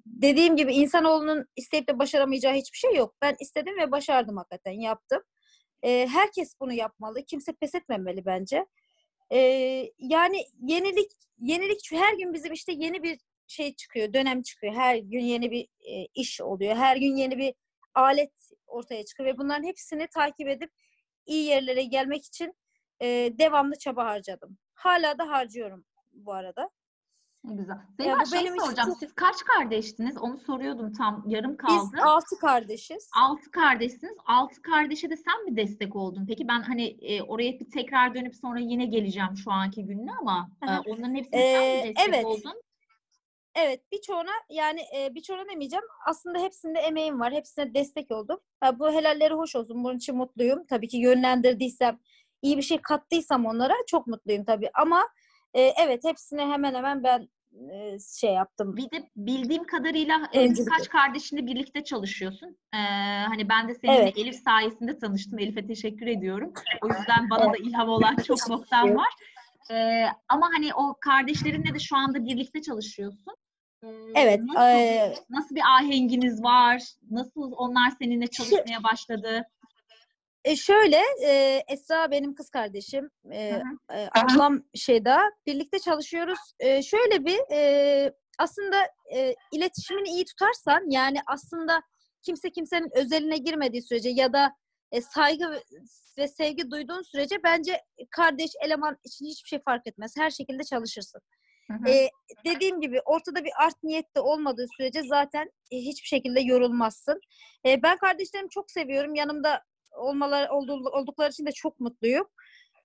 dediğim 0.06 0.56
gibi 0.56 0.74
insanoğlunun 0.74 1.46
isteyip 1.56 1.88
de 1.88 2.00
başaramayacağı 2.00 2.54
hiçbir 2.54 2.78
şey 2.78 2.96
yok. 2.96 3.16
Ben 3.22 3.36
istedim 3.40 3.78
ve 3.78 3.92
başardım 3.92 4.38
hakikaten 4.38 4.80
yaptım. 4.80 5.22
E, 5.84 6.08
herkes 6.08 6.54
bunu 6.60 6.74
yapmalı. 6.74 7.26
Kimse 7.26 7.54
pes 7.54 7.76
etmemeli 7.76 8.26
bence. 8.26 8.66
E, 9.34 9.38
yani 10.00 10.46
yenilik 10.62 11.12
yenilik 11.40 11.92
her 11.92 12.14
gün 12.14 12.34
bizim 12.34 12.54
işte 12.54 12.72
yeni 12.72 13.04
bir 13.04 13.20
şey 13.48 13.76
çıkıyor, 13.76 14.14
dönem 14.14 14.42
çıkıyor. 14.42 14.74
Her 14.74 14.96
gün 14.98 15.20
yeni 15.20 15.52
bir 15.52 15.64
e, 15.64 16.08
iş 16.16 16.42
oluyor. 16.42 16.76
Her 16.76 16.98
gün 16.98 17.16
yeni 17.16 17.38
bir 17.38 17.54
alet 17.94 18.32
ortaya 18.68 19.06
çıkıyor 19.06 19.30
ve 19.30 19.38
bunların 19.38 19.64
hepsini 19.64 20.08
takip 20.08 20.48
edip 20.48 20.72
iyi 21.26 21.46
yerlere 21.46 21.84
gelmek 21.84 22.26
için 22.26 22.54
e, 23.02 23.08
devamlı 23.40 23.78
çaba 23.80 24.06
harcadım. 24.06 24.58
Hala 24.74 25.18
da 25.18 25.30
harcıyorum 25.30 25.86
bu 26.12 26.34
arada. 26.34 26.70
Ne 27.44 27.54
güzel. 27.56 27.76
Ya 27.76 28.06
Zehra 28.06 28.20
bu 28.22 28.26
şey 28.26 28.40
benim 28.40 28.60
soracağım. 28.60 28.90
çok- 28.90 28.98
Siz 28.98 29.14
kaç 29.16 29.36
kardeştiniz? 29.44 30.18
Onu 30.18 30.38
soruyordum 30.38 30.94
tam 30.94 31.24
yarım 31.28 31.52
Biz 31.52 31.58
kaldı. 31.58 31.98
altı 32.04 32.38
kardeşiz. 32.40 33.10
Altı 33.22 33.52
kardeşsiniz. 33.52 34.14
Altı 34.26 34.62
kardeşe 34.62 35.10
de 35.10 35.18
sen 35.18 35.46
mi 35.46 35.56
destek 35.58 35.96
oldun? 35.96 36.26
Peki 36.28 36.48
ben 36.48 36.62
hani 36.62 36.84
e, 36.88 37.22
oraya 37.22 37.60
bir 37.60 37.70
tekrar 37.72 38.16
dönüp 38.16 38.36
sonra 38.36 38.60
yine 38.60 38.86
geleceğim 38.86 39.38
şu 39.44 39.52
anki 39.52 39.86
gününe 39.86 40.12
ama 40.22 40.50
e, 40.64 40.90
onların 40.90 41.16
hepsine 41.16 41.42
sen 41.42 41.62
Ee, 41.62 41.82
mi 41.84 41.88
destek 41.96 42.10
evet. 42.10 42.26
oldun? 42.26 42.62
Evet 43.56 43.92
birçoğuna 43.92 44.32
yani 44.50 44.82
e, 44.98 45.16
birçoğuna 45.16 45.46
demeyeceğim. 45.50 45.86
Aslında 46.08 46.40
hepsinde 46.40 46.80
emeğim 46.80 47.20
var. 47.20 47.34
Hepsine 47.34 47.74
destek 47.74 48.12
oldum. 48.12 48.40
Ha, 48.60 48.80
bu 48.80 48.92
helalleri 48.92 49.34
hoş 49.34 49.56
olsun. 49.56 49.84
Bunun 49.84 49.98
için 49.98 50.16
mutluyum. 50.18 50.66
Tabii 50.66 50.88
ki 50.88 50.98
yönlendirdiysem, 50.98 52.00
iyi 52.42 52.58
bir 52.58 52.62
şey 52.62 52.78
kattıysam 52.82 53.46
onlara 53.46 53.74
çok 53.88 54.08
mutluyum 54.08 54.46
tabii. 54.46 54.70
Ama 54.74 55.08
e, 55.54 55.62
evet 55.62 56.04
hepsine 56.04 56.42
hemen 56.42 56.74
hemen 56.74 57.04
ben 57.04 57.30
e, 57.72 57.98
şey 58.20 58.34
yaptım. 58.34 58.78
Bir 58.78 58.92
de 58.92 59.10
bildiğim 59.16 59.64
kadarıyla 59.64 60.30
e, 60.34 60.50
birkaç 60.50 60.90
kardeşinle 60.90 61.46
birlikte 61.46 61.84
çalışıyorsun. 61.84 62.58
Ee, 62.74 62.78
hani 63.28 63.50
ben 63.50 63.68
de 63.70 63.76
seninle 63.76 63.98
Evet. 63.98 64.18
Elif 64.18 64.36
sayesinde 64.36 65.00
tanıştım. 65.00 65.40
Elif'e 65.40 65.68
teşekkür 65.68 66.08
ediyorum. 66.08 66.54
O 66.82 66.88
yüzden 66.88 67.30
bana 67.30 67.54
da 67.54 67.58
ilham 67.58 67.90
olan 67.90 68.16
çok 68.16 68.50
noktam 68.50 68.96
var. 68.96 69.10
Ee, 69.72 70.06
ama 70.30 70.50
hani 70.54 70.74
o 70.74 70.96
kardeşlerinle 71.02 71.74
de 71.74 71.80
şu 71.80 71.98
anda 71.98 72.26
birlikte 72.26 72.62
çalışıyorsun. 72.62 73.36
Ee, 73.84 73.88
Evet, 74.16 74.44
Nasıl, 74.44 74.62
eee, 74.80 75.16
nasıl 75.30 75.56
bir 75.56 75.62
ahenginiz 75.78 76.44
var? 76.44 76.84
Nasıl 77.12 77.52
onlar 77.52 77.92
seninle 78.02 78.28
çalışmaya 78.28 78.84
başladı? 78.84 79.44
E 80.46 80.56
şöyle 80.56 81.02
e, 81.26 81.64
Esra 81.68 82.12
benim 82.12 82.36
kız 82.36 82.50
kardeşim. 82.50 83.10
E, 83.32 83.52
Hı 83.52 83.96
e, 83.96 84.10
ablam 84.16 84.64
Şeyda. 84.76 85.32
Birlikte 85.46 85.80
çalışıyoruz. 85.80 86.40
E, 86.60 86.84
şöyle 86.84 87.26
bir 87.26 87.40
e, 87.52 88.14
aslında 88.40 88.78
e, 89.16 89.36
iletişimini 89.52 90.10
iyi 90.10 90.26
tutarsan 90.26 90.90
yani 90.90 91.18
aslında 91.28 91.82
kimse 92.22 92.52
kimsenin 92.52 92.90
özeline 92.96 93.38
girmediği 93.38 93.82
sürece 93.82 94.10
ya 94.10 94.34
da 94.34 94.56
e, 94.92 95.02
saygı 95.02 95.62
ve- 96.18 96.28
sevgi 96.28 96.72
duyduğun 96.72 97.02
sürece 97.02 97.44
bence 97.44 97.82
kardeş 98.12 98.52
eleman 98.66 98.98
için 99.04 99.26
hiçbir 99.26 99.48
şey 99.48 99.60
fark 99.66 99.88
etmez. 99.88 100.14
Her 100.18 100.30
şekilde 100.30 100.64
çalışırsın. 100.64 101.22
Hı 101.72 101.78
hı. 101.78 101.90
E, 101.92 102.10
dediğim 102.46 102.82
gibi 102.82 103.02
ortada 103.06 103.44
bir 103.44 103.52
art 103.66 103.84
niyet 103.84 104.16
de 104.16 104.20
olmadığı 104.20 104.66
sürece 104.78 105.04
zaten 105.04 105.52
e, 105.72 105.78
hiçbir 105.78 106.08
şekilde 106.08 106.40
yorulmazsın. 106.42 107.20
E, 107.66 107.84
ben 107.84 107.98
kardeşlerimi 107.98 108.50
çok 108.50 108.72
seviyorum. 108.72 109.16
Yanımda 109.16 109.62
olmalar 109.96 110.50
oldu- 110.50 110.90
oldukları 110.92 111.30
için 111.30 111.46
de 111.46 111.52
çok 111.52 111.80
mutluyum. 111.80 112.28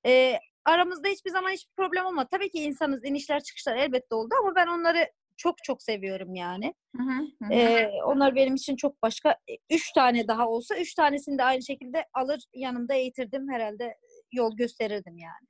E, 0.07 0.39
aramızda 0.65 1.09
hiçbir 1.09 1.31
zaman 1.31 1.51
hiçbir 1.51 1.73
problem 1.77 2.07
olmadı. 2.07 2.29
Tabii 2.31 2.51
ki 2.51 2.59
insanız 2.59 3.05
inişler 3.05 3.43
çıkışlar 3.43 3.77
elbette 3.77 4.15
oldu 4.15 4.35
ama 4.43 4.55
ben 4.55 4.67
onları 4.67 5.11
çok 5.37 5.65
çok 5.65 5.83
seviyorum 5.83 6.35
yani. 6.35 6.75
Hı 6.97 7.03
hı, 7.03 7.23
hı 7.43 7.45
hı. 7.49 7.53
E, 7.55 7.89
onlar 8.05 8.35
benim 8.35 8.55
için 8.55 8.77
çok 8.77 9.03
başka. 9.03 9.31
E, 9.31 9.55
Üç 9.71 9.93
tane 9.93 10.29
daha 10.29 10.49
olsa 10.49 10.77
üç 10.77 10.95
tanesini 10.95 11.39
de 11.39 11.45
aynı 11.45 11.63
şekilde 11.63 12.05
alır 12.15 12.41
yanımda 12.55 12.95
eğitirdim 12.95 13.49
herhalde 13.53 13.97
yol 14.33 14.57
gösterirdim 14.57 15.19
yani. 15.19 15.47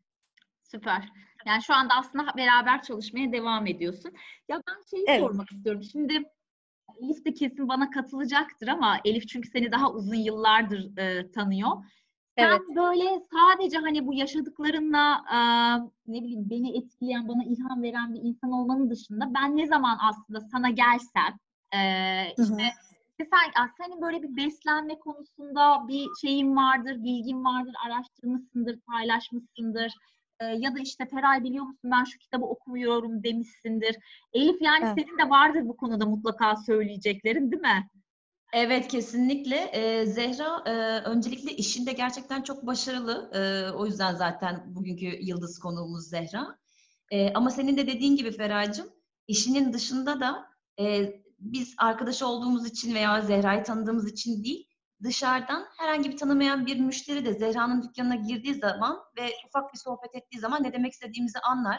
Süper. 0.62 1.08
Yani 1.46 1.62
şu 1.62 1.74
anda 1.74 1.94
aslında 1.94 2.36
beraber 2.36 2.82
çalışmaya 2.82 3.32
devam 3.32 3.66
ediyorsun. 3.66 4.12
Ya 4.48 4.62
ben 4.68 4.80
şeyi 4.90 5.04
Evet. 5.08 5.20
sormak 5.20 5.52
istiyorum. 5.52 5.82
Şimdi 5.92 6.22
Elif 7.02 7.24
de 7.24 7.34
kesin 7.34 7.68
bana 7.68 7.90
katılacaktır 7.90 8.68
ama 8.68 8.98
Elif 9.04 9.28
çünkü 9.28 9.48
seni 9.48 9.72
daha 9.72 9.92
uzun 9.92 10.14
yıllardır 10.14 10.98
e, 10.98 11.30
tanıyor. 11.30 11.70
Sen 12.38 12.48
Evet. 12.48 12.60
böyle 12.76 13.20
sadece 13.32 13.78
hani 13.78 14.06
bu 14.06 14.14
yaşadıklarınla 14.14 15.24
e, 15.32 15.38
ne 16.12 16.22
bileyim 16.22 16.50
beni 16.50 16.78
etkileyen, 16.78 17.28
bana 17.28 17.44
ilham 17.44 17.82
veren 17.82 18.14
bir 18.14 18.20
insan 18.22 18.52
olmanın 18.52 18.90
dışında 18.90 19.34
ben 19.34 19.56
ne 19.56 19.66
zaman 19.66 19.98
aslında 20.00 20.40
sana 20.40 20.70
gelsem 20.70 21.38
e, 21.72 21.80
işte 22.38 22.72
işte 23.18 23.30
sen 23.32 23.66
senin 23.78 24.02
böyle 24.02 24.22
bir 24.22 24.36
beslenme 24.36 24.98
konusunda 24.98 25.88
bir 25.88 26.06
şeyin 26.20 26.56
vardır, 26.56 27.04
bilgin 27.04 27.44
vardır, 27.44 27.74
araştırmışsındır, 27.86 28.80
paylaşmışsındır. 28.80 29.92
Ee, 30.40 30.44
ya 30.44 30.74
da 30.74 30.78
işte 30.78 31.06
Feray 31.06 31.44
biliyor 31.44 31.64
musun 31.64 31.90
ben 31.90 32.04
şu 32.04 32.18
kitabı 32.18 32.44
okumuyorum 32.44 33.22
demişsindir. 33.22 33.96
Elif 34.32 34.62
yani 34.62 34.84
Evet. 34.84 34.94
senin 34.98 35.18
de 35.18 35.30
vardır 35.30 35.60
bu 35.64 35.76
konuda 35.76 36.06
mutlaka 36.06 36.56
söyleyeceklerin 36.56 37.52
değil 37.52 37.62
mi? 37.62 37.88
Evet 38.52 38.88
kesinlikle. 38.88 39.56
Ee, 39.56 40.06
Zehra 40.06 40.62
e, 40.66 41.00
öncelikle 41.00 41.52
işinde 41.52 41.92
gerçekten 41.92 42.42
çok 42.42 42.66
başarılı. 42.66 43.30
Ee, 43.34 43.72
o 43.76 43.86
yüzden 43.86 44.14
zaten 44.14 44.62
bugünkü 44.66 45.06
yıldız 45.06 45.58
konuğumuz 45.58 46.08
Zehra. 46.08 46.58
Ee, 47.10 47.32
ama 47.32 47.50
senin 47.50 47.76
de 47.76 47.86
dediğin 47.86 48.16
gibi 48.16 48.32
Feray'cığım 48.32 48.86
işinin 49.28 49.72
dışında 49.72 50.20
da 50.20 50.46
e, 50.80 51.12
biz 51.38 51.74
arkadaş 51.78 52.22
olduğumuz 52.22 52.66
için 52.66 52.94
veya 52.94 53.20
Zehra'yı 53.20 53.64
tanıdığımız 53.64 54.12
için 54.12 54.44
değil 54.44 54.68
dışarıdan 55.02 55.66
herhangi 55.76 56.10
bir 56.10 56.16
tanımayan 56.16 56.66
bir 56.66 56.80
müşteri 56.80 57.24
de 57.24 57.34
Zehra'nın 57.34 57.82
dükkanına 57.82 58.14
girdiği 58.14 58.54
zaman 58.54 58.98
ve 59.18 59.32
ufak 59.46 59.72
bir 59.72 59.78
sohbet 59.78 60.14
ettiği 60.14 60.38
zaman 60.38 60.62
ne 60.62 60.72
demek 60.72 60.92
istediğimizi 60.92 61.38
anlar. 61.38 61.78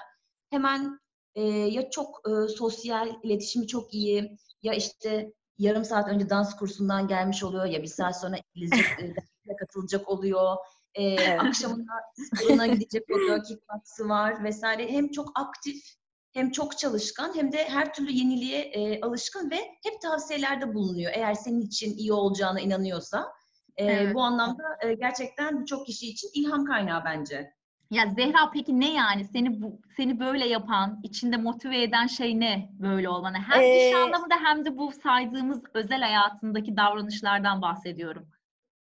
Hemen 0.50 1.00
e, 1.36 1.41
ya 1.50 1.89
çok 1.89 2.21
e, 2.29 2.47
sosyal, 2.47 3.09
iletişimi 3.24 3.67
çok 3.67 3.93
iyi 3.93 4.38
ya 4.63 4.74
işte 4.74 5.33
yarım 5.57 5.86
saat 5.86 6.09
önce 6.09 6.29
dans 6.29 6.55
kursundan 6.55 7.07
gelmiş 7.07 7.43
oluyor 7.43 7.65
ya 7.65 7.83
bir 7.83 7.88
saat 7.88 8.21
sonra 8.21 8.36
İngilizce 8.38 8.77
e, 9.47 9.55
katılacak 9.55 10.09
oluyor. 10.09 10.55
E, 10.93 11.03
Evet. 11.03 11.39
Akşamında 11.39 11.93
sporuna 12.33 12.67
gidecek 12.67 13.03
oluyor, 13.12 13.43
kickbox'ı 13.43 14.09
var 14.09 14.43
vesaire. 14.43 14.91
Hem 14.91 15.12
çok 15.12 15.31
aktif 15.39 15.97
hem 16.38 16.51
çok 16.51 16.77
çalışkan 16.77 17.36
hem 17.36 17.51
de 17.51 17.70
her 17.70 17.94
türlü 17.94 18.12
yeniliğe 18.12 18.60
e, 18.60 19.01
alışkın 19.01 19.51
ve 19.51 19.56
hep 19.84 20.01
tavsiyelerde 20.01 20.74
bulunuyor. 20.74 21.12
Eğer 21.15 21.34
senin 21.34 21.62
için 21.62 21.98
iyi 21.98 22.13
olacağına 22.13 22.60
inanıyorsa. 22.60 23.34
E, 23.77 23.86
Evet. 23.86 24.15
Bu 24.15 24.22
anlamda 24.22 24.63
e, 24.82 24.94
gerçekten 24.94 25.62
birçok 25.62 25.86
kişi 25.86 26.08
için 26.10 26.29
ilham 26.34 26.65
kaynağı 26.65 27.06
bence. 27.06 27.53
Ya 27.91 28.03
Zehra 28.15 28.51
peki 28.53 28.79
ne 28.79 28.94
yani 28.94 29.25
seni 29.25 29.62
bu 29.62 29.79
seni 29.98 30.20
böyle 30.20 30.48
yapan, 30.48 31.00
içinde 31.03 31.38
motive 31.38 31.82
eden 31.84 32.08
şey 32.08 32.39
ne 32.39 32.70
böyle 32.79 33.10
olmanı? 33.10 33.38
Hem 33.38 33.62
iş 33.62 33.94
Ee, 33.94 33.96
anlamında 33.96 34.36
hem 34.44 34.65
de 34.65 34.77
bu 34.77 34.91
saydığımız 34.91 35.62
özel 35.74 36.01
hayatındaki 36.01 36.77
davranışlardan 36.77 37.62
bahsediyorum. 37.62 38.27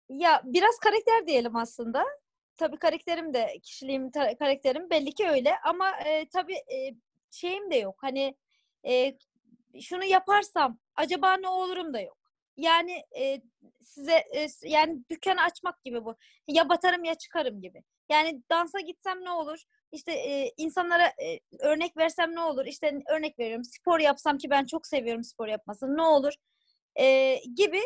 Ya 0.09 0.43
biraz 0.45 0.79
karakter 0.79 1.27
diyelim 1.27 1.57
aslında. 1.57 2.05
Tabii 2.57 2.77
karakterim 2.77 3.35
de 3.35 3.59
kişiliğim, 3.63 4.11
karakterim 4.39 4.91
belli 4.91 5.13
ki 5.13 5.29
öyle 5.29 5.53
ama 5.65 5.91
e, 5.91 6.29
tabii 6.29 6.55
e, 6.55 6.95
şeyim 7.37 7.71
de 7.71 7.77
yok. 7.77 7.97
Hani 8.01 8.37
e, 8.87 9.19
şunu 9.81 10.05
yaparsam 10.05 10.79
acaba 10.95 11.37
ne 11.37 11.49
olurum 11.49 11.95
da 11.95 12.01
yok. 12.01 12.19
Yani 12.57 13.03
e, 13.19 13.41
size 13.81 14.25
e, 14.35 14.47
yani 14.63 15.05
dükkanı 15.11 15.43
açmak 15.43 15.85
gibi 15.85 16.05
bu. 16.05 16.17
Ya 16.49 16.69
batarım 16.69 17.05
ya 17.05 17.15
çıkarım 17.15 17.61
gibi. 17.61 17.83
Yani 18.09 18.43
dansa 18.51 18.81
gitsem 18.81 19.25
ne 19.25 19.31
olur? 19.31 19.63
İşte 19.93 20.13
e, 20.13 20.53
insanlara 20.57 21.07
e, 21.07 21.41
örnek 21.61 21.97
versem 21.97 22.35
ne 22.35 22.41
olur? 22.41 22.67
İşte 22.67 23.01
örnek 23.09 23.39
veriyorum. 23.39 23.65
Spor 23.65 24.01
yapsam 24.01 24.39
ki 24.39 24.51
ben 24.51 24.67
çok 24.67 24.87
seviyorum 24.87 25.25
spor 25.25 25.49
yapmasını. 25.49 25.97
Ne 25.97 26.03
olur? 26.03 26.33
E, 27.01 27.37
gibi 27.57 27.81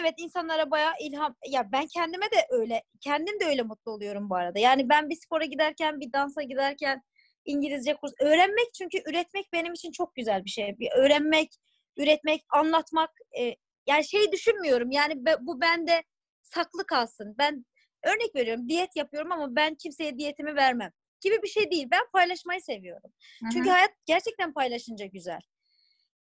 evet 0.00 0.14
insanlara 0.18 0.70
bayağı 0.70 0.92
ilham 1.00 1.36
ya 1.48 1.72
ben 1.72 1.86
kendime 1.86 2.26
de 2.26 2.46
öyle 2.50 2.82
kendim 3.00 3.40
de 3.40 3.44
öyle 3.44 3.62
mutlu 3.62 3.92
oluyorum 3.92 4.30
bu 4.30 4.36
arada. 4.36 4.58
Yani 4.58 4.88
ben 4.88 5.10
bir 5.10 5.16
spora 5.16 5.44
giderken 5.44 6.00
bir 6.00 6.12
dansa 6.12 6.42
giderken 6.42 7.02
İngilizce 7.46 7.94
kurs 7.94 8.12
öğrenmek 8.20 8.74
çünkü 8.78 8.98
üretmek 9.10 9.52
benim 9.52 9.72
için 9.72 9.90
çok 9.92 10.14
güzel 10.14 10.44
bir 10.44 10.50
şey. 10.50 10.78
Bir 10.78 10.88
öğrenmek, 10.96 11.50
üretmek, 11.96 12.44
anlatmak 12.50 13.10
e, 13.40 13.54
yani 13.86 14.08
şey 14.08 14.32
düşünmüyorum. 14.32 14.90
Yani 14.90 15.26
be- 15.26 15.36
bu 15.40 15.60
bende 15.60 16.02
saklı 16.42 16.86
kalsın. 16.86 17.34
Ben 17.38 17.64
örnek 18.04 18.34
veriyorum 18.34 18.68
diyet 18.68 18.96
yapıyorum 18.96 19.32
ama 19.32 19.56
ben 19.56 19.74
kimseye 19.74 20.18
diyetimi 20.18 20.56
vermem 20.56 20.90
gibi 21.20 21.42
bir 21.42 21.48
şey 21.48 21.70
değil. 21.70 21.88
Ben 21.90 22.02
paylaşmayı 22.12 22.60
seviyorum. 22.62 23.10
Hı 23.40 23.46
hı. 23.46 23.50
Çünkü 23.52 23.70
hayat 23.70 23.90
gerçekten 24.06 24.52
paylaşınca 24.52 25.06
güzel. 25.06 25.40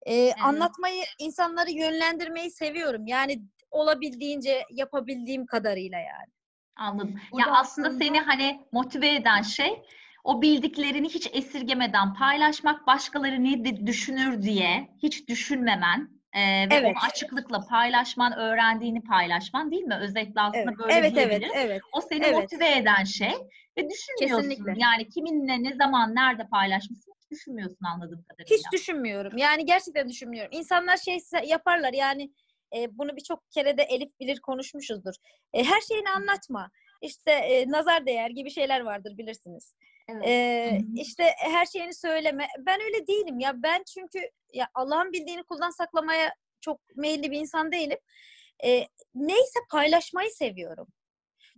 Ee, 0.06 0.32
Anlatmayı, 0.32 1.04
insanları 1.18 1.70
yönlendirmeyi 1.70 2.50
seviyorum. 2.50 3.06
Yani 3.06 3.42
olabildiğince 3.70 4.62
yapabildiğim 4.70 5.46
kadarıyla 5.46 5.98
yani. 5.98 6.32
Anladım. 6.76 7.14
Ya 7.14 7.20
Burada 7.32 7.52
aslında 7.58 7.88
aslında- 7.88 8.04
seni 8.04 8.20
hani 8.20 8.60
motive 8.72 9.14
eden 9.14 9.42
şey 9.42 9.82
o 10.26 10.42
bildiklerini 10.42 11.08
hiç 11.08 11.30
esirgemeden 11.32 12.14
paylaşmak, 12.14 12.86
başkaları 12.86 13.44
ne 13.44 13.86
düşünür 13.86 14.42
diye 14.42 14.88
hiç 15.02 15.28
düşünmemen 15.28 16.08
e, 16.32 16.40
ve 16.70 16.74
Evet. 16.74 16.84
onu 16.84 17.04
açıklıkla 17.10 17.66
paylaşman, 17.66 18.32
öğrendiğini 18.32 19.02
paylaşman 19.02 19.70
değil 19.70 19.82
mi? 19.82 19.96
Özetle 20.00 20.40
aslında 20.40 20.60
Evet, 20.60 20.78
böyle 20.78 20.92
evet, 20.92 21.12
evet, 21.16 21.30
diyebiliriz. 21.30 21.52
evet. 21.54 21.82
O 21.92 22.00
seni 22.00 22.24
evet. 22.24 22.34
motive 22.34 22.76
eden 22.76 23.04
şey 23.04 23.32
ve 23.78 23.88
düşünmüyorsun. 23.90 24.48
Kesinlikle. 24.48 24.74
Yani 24.76 25.08
kiminle, 25.08 25.62
ne 25.62 25.74
zaman, 25.74 26.14
nerede 26.14 26.48
paylaşmışsın 26.48 27.12
hiç 27.20 27.30
düşünmüyorsun 27.30 27.84
anladığım 27.84 28.22
kadarıyla. 28.22 28.56
Hiç 28.56 28.72
düşünmüyorum. 28.72 29.38
Yani 29.38 29.64
gerçekten 29.64 30.08
düşünmüyorum. 30.08 30.50
İnsanlar 30.52 30.96
şey 30.96 31.18
yaparlar 31.46 31.92
yani 31.92 32.32
e, 32.76 32.98
bunu 32.98 33.16
birçok 33.16 33.50
kere 33.50 33.78
de 33.78 33.82
Elif 33.82 34.20
bilir 34.20 34.40
konuşmuşuzdur. 34.40 35.14
E, 35.52 35.64
her 35.64 35.80
şeyini 35.80 36.10
anlatma. 36.10 36.70
işte 37.02 37.32
e, 37.32 37.68
nazar 37.68 38.06
değer 38.06 38.30
gibi 38.30 38.50
şeyler 38.50 38.80
vardır 38.80 39.18
bilirsiniz. 39.18 39.74
Evet. 40.08 40.26
Ee, 40.26 40.80
işte 40.94 41.24
her 41.38 41.66
şeyini 41.66 41.94
söyleme. 41.94 42.48
Ben 42.58 42.80
öyle 42.80 43.06
değilim 43.06 43.40
ya. 43.40 43.62
Ben 43.62 43.84
çünkü 43.94 44.18
ya 44.52 44.68
Allah'ın 44.74 45.12
bildiğini 45.12 45.42
kuldan 45.42 45.70
saklamaya 45.70 46.34
çok 46.60 46.80
meyilli 46.96 47.30
bir 47.30 47.40
insan 47.40 47.72
değilim. 47.72 47.98
Ee, 48.64 48.86
neyse 49.14 49.58
paylaşmayı 49.70 50.30
seviyorum. 50.30 50.88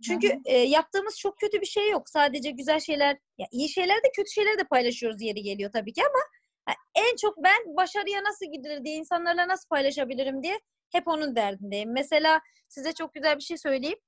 Çünkü 0.03 0.39
e, 0.45 0.57
yaptığımız 0.57 1.19
çok 1.19 1.39
kötü 1.39 1.61
bir 1.61 1.65
şey 1.65 1.89
yok. 1.89 2.09
Sadece 2.09 2.51
güzel 2.51 2.79
şeyler, 2.79 3.17
ya 3.37 3.47
iyi 3.51 3.69
şeyler 3.69 3.97
de 3.97 4.11
kötü 4.15 4.31
şeyler 4.31 4.59
de 4.59 4.63
paylaşıyoruz 4.63 5.21
yeri 5.21 5.41
geliyor 5.41 5.71
tabii 5.71 5.93
ki 5.93 6.01
ama 6.01 6.19
ha, 6.65 6.73
en 6.95 7.15
çok 7.15 7.37
ben 7.43 7.75
başarıya 7.77 8.23
nasıl 8.23 8.45
gidilir 8.51 8.85
diye 8.85 8.95
insanlarla 8.95 9.47
nasıl 9.47 9.67
paylaşabilirim 9.67 10.43
diye 10.43 10.59
hep 10.91 11.07
onun 11.07 11.35
derdindeyim. 11.35 11.93
Mesela 11.93 12.41
size 12.67 12.93
çok 12.93 13.13
güzel 13.13 13.35
bir 13.37 13.43
şey 13.43 13.57
söyleyeyim. 13.57 13.99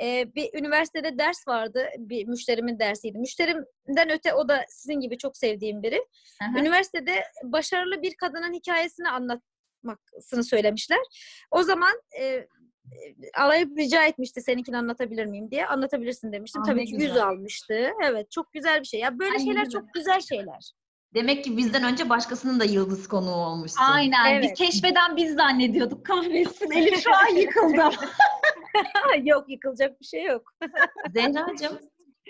Ee, 0.00 0.34
bir 0.34 0.50
üniversitede 0.54 1.18
ders 1.18 1.48
vardı. 1.48 1.88
Bir 1.98 2.26
müşterimin 2.26 2.78
dersiydi. 2.78 3.18
Müşterimden 3.18 4.10
öte 4.10 4.34
o 4.34 4.48
da 4.48 4.64
sizin 4.68 5.00
gibi 5.00 5.18
çok 5.18 5.36
sevdiğim 5.36 5.82
biri. 5.82 6.06
Aha. 6.42 6.60
Üniversitede 6.60 7.22
başarılı 7.44 8.02
bir 8.02 8.14
kadının 8.14 8.52
hikayesini 8.52 9.08
anlatmasını 9.08 10.44
söylemişler. 10.44 10.98
O 11.50 11.62
zaman 11.62 12.00
e, 12.20 12.24
e, 12.24 12.46
arayıp 13.34 13.78
rica 13.78 14.04
etmişti 14.04 14.42
seninkini 14.42 14.76
anlatabilir 14.76 15.26
miyim 15.26 15.50
diye. 15.50 15.66
Anlatabilirsin 15.66 16.32
demiştim. 16.32 16.62
Aa, 16.62 16.64
Tabii 16.64 16.84
ki 16.86 16.94
yüz 16.94 17.16
almıştı. 17.16 17.90
Evet 18.04 18.30
çok 18.30 18.52
güzel 18.52 18.80
bir 18.80 18.86
şey. 18.86 19.00
Ya 19.00 19.18
böyle 19.18 19.32
Ay, 19.38 19.44
şeyler 19.44 19.64
güzel. 19.64 19.80
çok 19.80 19.94
güzel 19.94 20.20
şeyler. 20.20 20.72
Demek 21.14 21.44
ki 21.44 21.56
bizden 21.56 21.84
önce 21.84 22.08
başkasının 22.08 22.60
da 22.60 22.64
yıldız 22.64 23.08
konuğu 23.08 23.34
olmuşsun. 23.34 23.82
Aynen. 23.82 24.32
Evet. 24.32 24.42
Biz 24.42 24.52
keşfeden 24.54 25.16
biz 25.16 25.34
zannediyorduk. 25.34 26.06
Kahretsin. 26.06 26.70
Elif 26.70 27.02
şu 27.04 27.14
an 27.14 27.26
yıkıldı. 27.36 27.82
yok 29.24 29.44
yıkılacak 29.50 30.00
bir 30.00 30.06
şey 30.06 30.24
yok. 30.24 30.52
Zehracığım, 31.14 31.78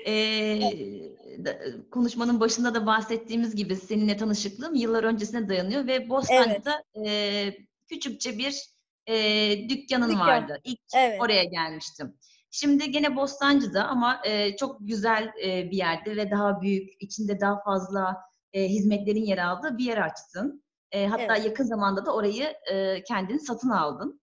eee, 0.06 1.16
da- 1.44 1.58
konuşmanın 1.90 2.40
başında 2.40 2.74
da 2.74 2.86
bahsettiğimiz 2.86 3.56
gibi 3.56 3.76
seninle 3.76 4.16
tanışıklığım 4.16 4.74
yıllar 4.74 5.04
öncesine 5.04 5.48
dayanıyor 5.48 5.86
ve 5.86 6.08
Bostancı'da 6.08 6.82
eee, 6.94 7.56
küçükçe 7.88 8.38
bir 8.38 8.62
eee, 9.08 9.68
dükkanın 9.68 10.08
Dükkan. 10.10 10.26
vardı. 10.26 10.60
İlk 10.64 10.80
Evet. 10.96 11.20
oraya 11.22 11.44
gelmiştim. 11.44 12.14
Şimdi 12.50 12.90
gene 12.90 13.16
Bostancı'da 13.16 13.84
ama 13.84 14.20
eee, 14.26 14.56
çok 14.60 14.76
güzel 14.80 15.32
eee, 15.42 15.68
bir 15.70 15.76
yerde 15.76 16.16
ve 16.16 16.30
daha 16.30 16.60
büyük, 16.62 17.02
içinde 17.02 17.40
daha 17.40 17.62
fazla 17.64 18.16
eee, 18.56 18.68
hizmetlerin 18.68 19.24
yer 19.24 19.38
aldığı 19.38 19.78
bir 19.78 19.84
yer 19.84 19.98
açtın. 19.98 20.64
Eee, 20.94 21.06
hatta 21.06 21.36
Evet. 21.36 21.44
yakın 21.46 21.64
zamanda 21.64 22.06
da 22.06 22.14
orayı 22.14 22.54
eee, 22.70 23.04
kendin 23.08 23.38
satın 23.38 23.70
aldın. 23.70 24.20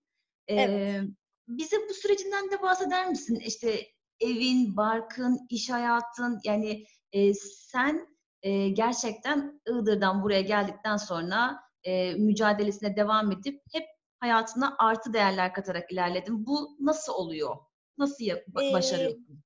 Evet. 0.47 0.69
Eee, 0.69 1.01
bize 1.47 1.77
bu 1.89 1.93
sürecinden 1.93 2.51
de 2.51 2.61
bahseder 2.61 3.09
misin? 3.09 3.35
İşte 3.45 3.79
evin, 4.19 4.77
barkın, 4.77 5.39
iş 5.49 5.69
hayatın 5.69 6.39
yani 6.43 6.85
e, 7.11 7.33
sen 7.33 8.07
e, 8.41 8.69
gerçekten 8.69 9.61
Iğdır'dan 9.69 10.23
buraya 10.23 10.41
geldikten 10.41 10.97
sonra 10.97 11.59
e, 11.83 12.13
mücadelesine 12.13 12.95
devam 12.95 13.31
edip 13.31 13.61
hep 13.71 13.83
hayatına 14.19 14.75
artı 14.79 15.13
değerler 15.13 15.53
katarak 15.53 15.91
ilerledin. 15.91 16.45
Bu 16.45 16.77
nasıl 16.79 17.13
oluyor? 17.13 17.55
Nasıl 17.97 18.23
yap- 18.23 18.43
ba- 18.53 18.69
Ee, 18.69 18.73
başarıyorsun? 18.73 19.43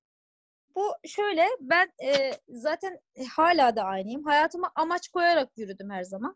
Bu 0.77 0.93
şöyle 1.07 1.47
ben 1.59 1.89
e, 2.03 2.31
zaten 2.49 2.99
hala 3.29 3.75
da 3.75 3.83
aynıyım. 3.83 4.23
Hayatıma 4.23 4.71
amaç 4.75 5.07
koyarak 5.07 5.49
yürüdüm 5.57 5.89
her 5.89 6.03
zaman. 6.03 6.35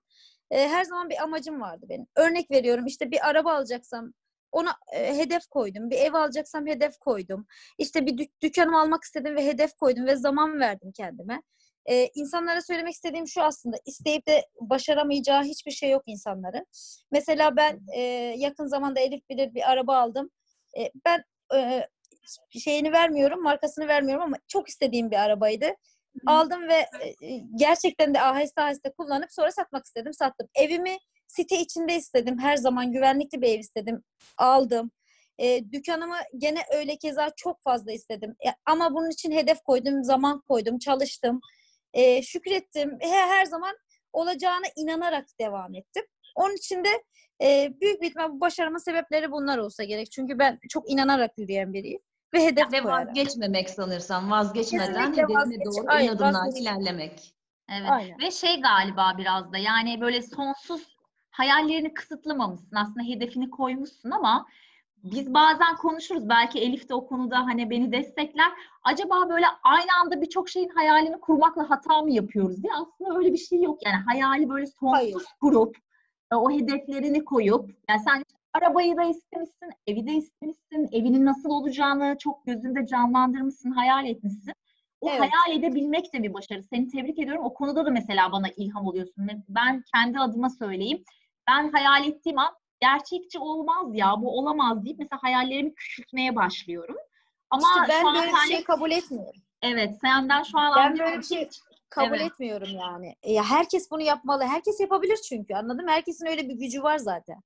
E, 0.51 0.67
her 0.67 0.83
zaman 0.83 1.09
bir 1.09 1.23
amacım 1.23 1.61
vardı 1.61 1.85
benim. 1.89 2.07
Örnek 2.15 2.51
veriyorum 2.51 2.85
işte 2.85 3.11
bir 3.11 3.29
araba 3.29 3.53
alacaksam 3.53 4.13
ona 4.51 4.75
e, 4.93 5.17
hedef 5.17 5.47
koydum. 5.47 5.89
Bir 5.89 5.97
ev 5.97 6.13
alacaksam 6.13 6.67
hedef 6.67 6.97
koydum. 6.97 7.47
İşte 7.77 8.05
bir 8.05 8.17
dük- 8.17 8.41
dükkanımı 8.41 8.81
almak 8.81 9.03
istedim 9.03 9.35
ve 9.35 9.45
hedef 9.45 9.73
koydum 9.73 10.05
ve 10.05 10.15
zaman 10.15 10.59
verdim 10.59 10.91
kendime. 10.91 11.41
E, 11.85 12.07
insanlara 12.15 12.61
söylemek 12.61 12.93
istediğim 12.93 13.27
şu 13.27 13.41
aslında 13.43 13.77
isteyip 13.85 14.27
de 14.27 14.45
başaramayacağı 14.61 15.43
hiçbir 15.43 15.71
şey 15.71 15.89
yok 15.89 16.03
insanların. 16.05 16.65
Mesela 17.11 17.55
ben 17.55 17.79
e, 17.95 18.01
yakın 18.37 18.65
zamanda 18.65 18.99
Elif 18.99 19.29
bilir 19.29 19.53
bir 19.53 19.71
araba 19.71 19.97
aldım. 19.97 20.31
E, 20.79 20.91
ben 21.05 21.23
e, 21.55 21.87
şeyini 22.59 22.91
vermiyorum, 22.91 23.43
markasını 23.43 23.87
vermiyorum 23.87 24.23
ama 24.23 24.37
çok 24.47 24.69
istediğim 24.69 25.11
bir 25.11 25.15
arabaydı. 25.15 25.75
Aldım 26.25 26.67
ve 26.67 26.85
e, 27.21 27.37
gerçekten 27.55 28.13
de 28.13 28.21
aheste 28.21 28.61
aheste 28.61 28.93
kullanıp 28.97 29.31
sonra 29.33 29.51
satmak 29.51 29.85
istedim, 29.85 30.13
sattım. 30.13 30.47
Evimi 30.55 30.97
site 31.27 31.59
içinde 31.59 31.95
istedim. 31.95 32.39
Her 32.39 32.57
zaman 32.57 32.91
güvenlikli 32.91 33.41
bir 33.41 33.47
ev 33.47 33.59
istedim. 33.59 34.03
Aldım. 34.37 34.91
E, 35.37 35.71
dükkanımı 35.71 36.17
gene 36.37 36.59
öyle 36.75 36.97
keza 36.97 37.29
çok 37.37 37.63
fazla 37.63 37.91
istedim. 37.91 38.35
E, 38.47 38.49
ama 38.65 38.93
bunun 38.93 39.09
için 39.09 39.31
hedef 39.31 39.61
koydum, 39.61 40.03
zaman 40.03 40.41
koydum, 40.41 40.79
çalıştım. 40.79 41.39
E, 41.93 42.21
şükrettim. 42.21 42.97
Her, 43.01 43.27
her 43.27 43.45
zaman 43.45 43.75
olacağına 44.13 44.65
inanarak 44.75 45.25
devam 45.39 45.75
ettim. 45.75 46.03
Onun 46.35 46.55
için 46.55 46.83
de 46.83 47.03
e, 47.43 47.73
büyük 47.81 48.01
bir 48.01 48.07
ihtimal 48.07 48.29
bu 48.31 48.41
başarımın 48.41 48.77
sebepleri 48.77 49.31
bunlar 49.31 49.57
olsa 49.57 49.83
gerek. 49.83 50.11
Çünkü 50.11 50.39
ben 50.39 50.59
çok 50.69 50.91
inanarak 50.91 51.37
yürüyen 51.37 51.73
biriyim. 51.73 52.01
Ve 52.33 52.45
hedef 52.45 52.73
Ve 52.73 52.81
koyarak. 52.81 53.07
vazgeçmemek 53.07 53.69
sanırsam. 53.69 54.31
Vazgeçmeden 54.31 54.87
Kesinlikle 54.87 55.21
hedefine 55.21 55.37
vazgeç- 55.37 55.65
doğru 55.65 55.85
ön 55.87 56.07
adımlarla 56.07 56.39
vazgeç- 56.39 56.61
ilerlemek. 56.61 57.33
Evet. 57.69 57.89
Aynen. 57.89 58.19
Ve 58.19 58.31
şey 58.31 58.61
galiba 58.61 59.13
biraz 59.17 59.51
da 59.53 59.57
yani 59.57 60.01
böyle 60.01 60.21
sonsuz 60.21 60.97
hayallerini 61.31 61.93
kısıtlamamışsın. 61.93 62.75
Aslında 62.75 63.03
hedefini 63.03 63.49
koymuşsun 63.49 64.11
ama 64.11 64.45
biz 65.03 65.33
bazen 65.33 65.75
konuşuruz. 65.75 66.29
Belki 66.29 66.59
Elif 66.59 66.89
de 66.89 66.93
o 66.93 67.07
konuda 67.07 67.37
hani 67.39 67.69
beni 67.69 67.91
destekler. 67.91 68.51
Acaba 68.83 69.29
böyle 69.29 69.45
aynı 69.63 69.89
anda 70.01 70.21
birçok 70.21 70.49
şeyin 70.49 70.69
hayalini 70.69 71.19
kurmakla 71.19 71.69
hata 71.69 72.01
mı 72.01 72.11
yapıyoruz 72.11 72.63
diye. 72.63 72.73
Aslında 72.73 73.17
öyle 73.19 73.33
bir 73.33 73.37
şey 73.37 73.61
yok. 73.61 73.79
Yani 73.85 73.95
hayali 73.95 74.49
böyle 74.49 74.65
sonsuz 74.65 74.93
Hayır. 74.97 75.15
kurup 75.41 75.77
e, 76.31 76.35
o 76.35 76.51
hedeflerini 76.51 77.25
koyup 77.25 77.69
yani 77.89 77.99
sen 77.99 78.23
arabayı 78.53 78.97
da 78.97 79.03
istemişsin, 79.03 79.69
evi 79.87 80.07
de 80.07 80.11
istemişsin, 80.11 80.89
evinin 80.91 81.25
nasıl 81.25 81.49
olacağını 81.49 82.15
çok 82.19 82.45
gözünde 82.45 82.87
canlandırmışsın, 82.87 83.71
hayal 83.71 84.05
etmişsin. 84.05 84.53
O 85.01 85.09
Evet. 85.09 85.19
hayal 85.21 85.59
edebilmek 85.59 86.13
de 86.13 86.23
bir 86.23 86.33
başarı. 86.33 86.63
Seni 86.63 86.87
tebrik 86.87 87.19
ediyorum. 87.19 87.45
O 87.45 87.53
konuda 87.53 87.85
da 87.85 87.89
mesela 87.89 88.31
bana 88.31 88.47
ilham 88.57 88.87
oluyorsun. 88.87 89.27
Ben 89.49 89.83
kendi 89.95 90.19
adıma 90.19 90.49
söyleyeyim. 90.49 91.03
Ben 91.47 91.71
hayal 91.71 92.07
ettiğim 92.07 92.39
an 92.39 92.53
gerçekçi 92.79 93.39
olmaz 93.39 93.87
ya, 93.95 94.13
bu 94.17 94.37
olamaz 94.37 94.85
deyip 94.85 94.99
mesela 94.99 95.23
hayallerimi 95.23 95.75
küçültmeye 95.75 96.35
başlıyorum. 96.35 96.95
Ama 97.49 97.67
İşte 97.81 97.93
ben 97.93 98.05
böyle 98.15 98.31
bir 98.31 98.53
şey 98.53 98.63
kabul 98.63 98.91
etmiyorum. 98.91 99.41
evet, 99.61 99.97
senden 100.01 100.43
şu 100.43 100.59
an 100.59 100.73
Ben 100.77 100.99
böyle 100.99 101.17
bir 101.17 101.23
şey 101.23 101.49
kabul 101.89 102.07
Evet. 102.07 102.21
etmiyorum 102.31 102.69
yani. 102.79 103.15
Ya 103.25 103.43
herkes 103.43 103.91
bunu 103.91 104.01
yapmalı. 104.01 104.43
Herkes 104.43 104.79
yapabilir 104.79 105.17
çünkü. 105.29 105.55
Anladın 105.55 105.85
mı? 105.85 105.91
Herkesin 105.91 106.25
öyle 106.25 106.49
bir 106.49 106.53
gücü 106.53 106.83
var 106.83 106.97
zaten. 106.97 107.41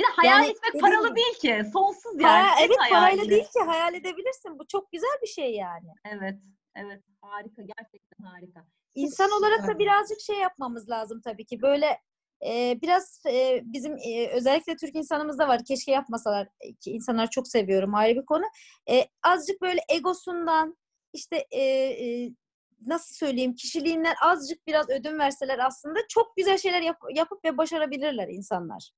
Bir 0.00 0.04
de 0.04 0.08
hayal 0.16 0.42
Yani 0.42 0.50
etmek 0.50 0.82
paralı 0.82 1.16
değil 1.16 1.38
ki. 1.40 1.70
Sonsuz 1.72 2.20
yani. 2.20 2.22
Para, 2.22 2.64
evet 2.66 2.76
parayla 2.90 3.30
değil 3.30 3.44
ki 3.44 3.60
hayal 3.66 3.94
edebilirsin. 3.94 4.58
Bu 4.58 4.66
çok 4.66 4.92
güzel 4.92 5.18
bir 5.22 5.26
şey 5.26 5.54
yani. 5.54 5.88
Evet, 6.04 6.38
evet. 6.76 7.02
Harika, 7.20 7.62
gerçekten 7.62 8.24
harika. 8.24 8.64
İnsan 8.94 9.30
olarak 9.30 9.68
da 9.68 9.78
birazcık 9.78 10.20
şey 10.20 10.36
yapmamız 10.36 10.90
lazım 10.90 11.20
tabii 11.24 11.46
ki. 11.46 11.62
Böyle 11.62 12.00
e, 12.46 12.78
biraz 12.82 13.22
e, 13.26 13.60
bizim 13.64 13.96
e, 13.96 14.28
özellikle 14.28 14.76
Türk 14.76 14.96
insanımızda 14.96 15.48
var. 15.48 15.64
Keşke 15.64 15.92
yapmasalar 15.92 16.48
e, 16.60 16.74
ki 16.74 16.90
insanları 16.90 17.30
çok 17.30 17.48
seviyorum 17.48 17.94
ayrı 17.94 18.20
bir 18.20 18.26
konu. 18.26 18.44
E, 18.90 19.06
azıcık 19.22 19.62
böyle 19.62 19.80
egosundan 19.88 20.76
işte 21.12 21.46
e, 21.50 21.62
e, 21.62 22.30
nasıl 22.86 23.14
söyleyeyim 23.14 23.54
kişiliğinden 23.54 24.14
azıcık 24.22 24.66
biraz 24.66 24.90
ödün 24.90 25.18
verseler 25.18 25.58
aslında 25.58 25.98
çok 26.08 26.36
güzel 26.36 26.58
şeyler 26.58 26.80
yap- 26.80 27.14
yapıp 27.14 27.44
ve 27.44 27.58
başarabilirler 27.58 28.28
insanlar. 28.28 28.90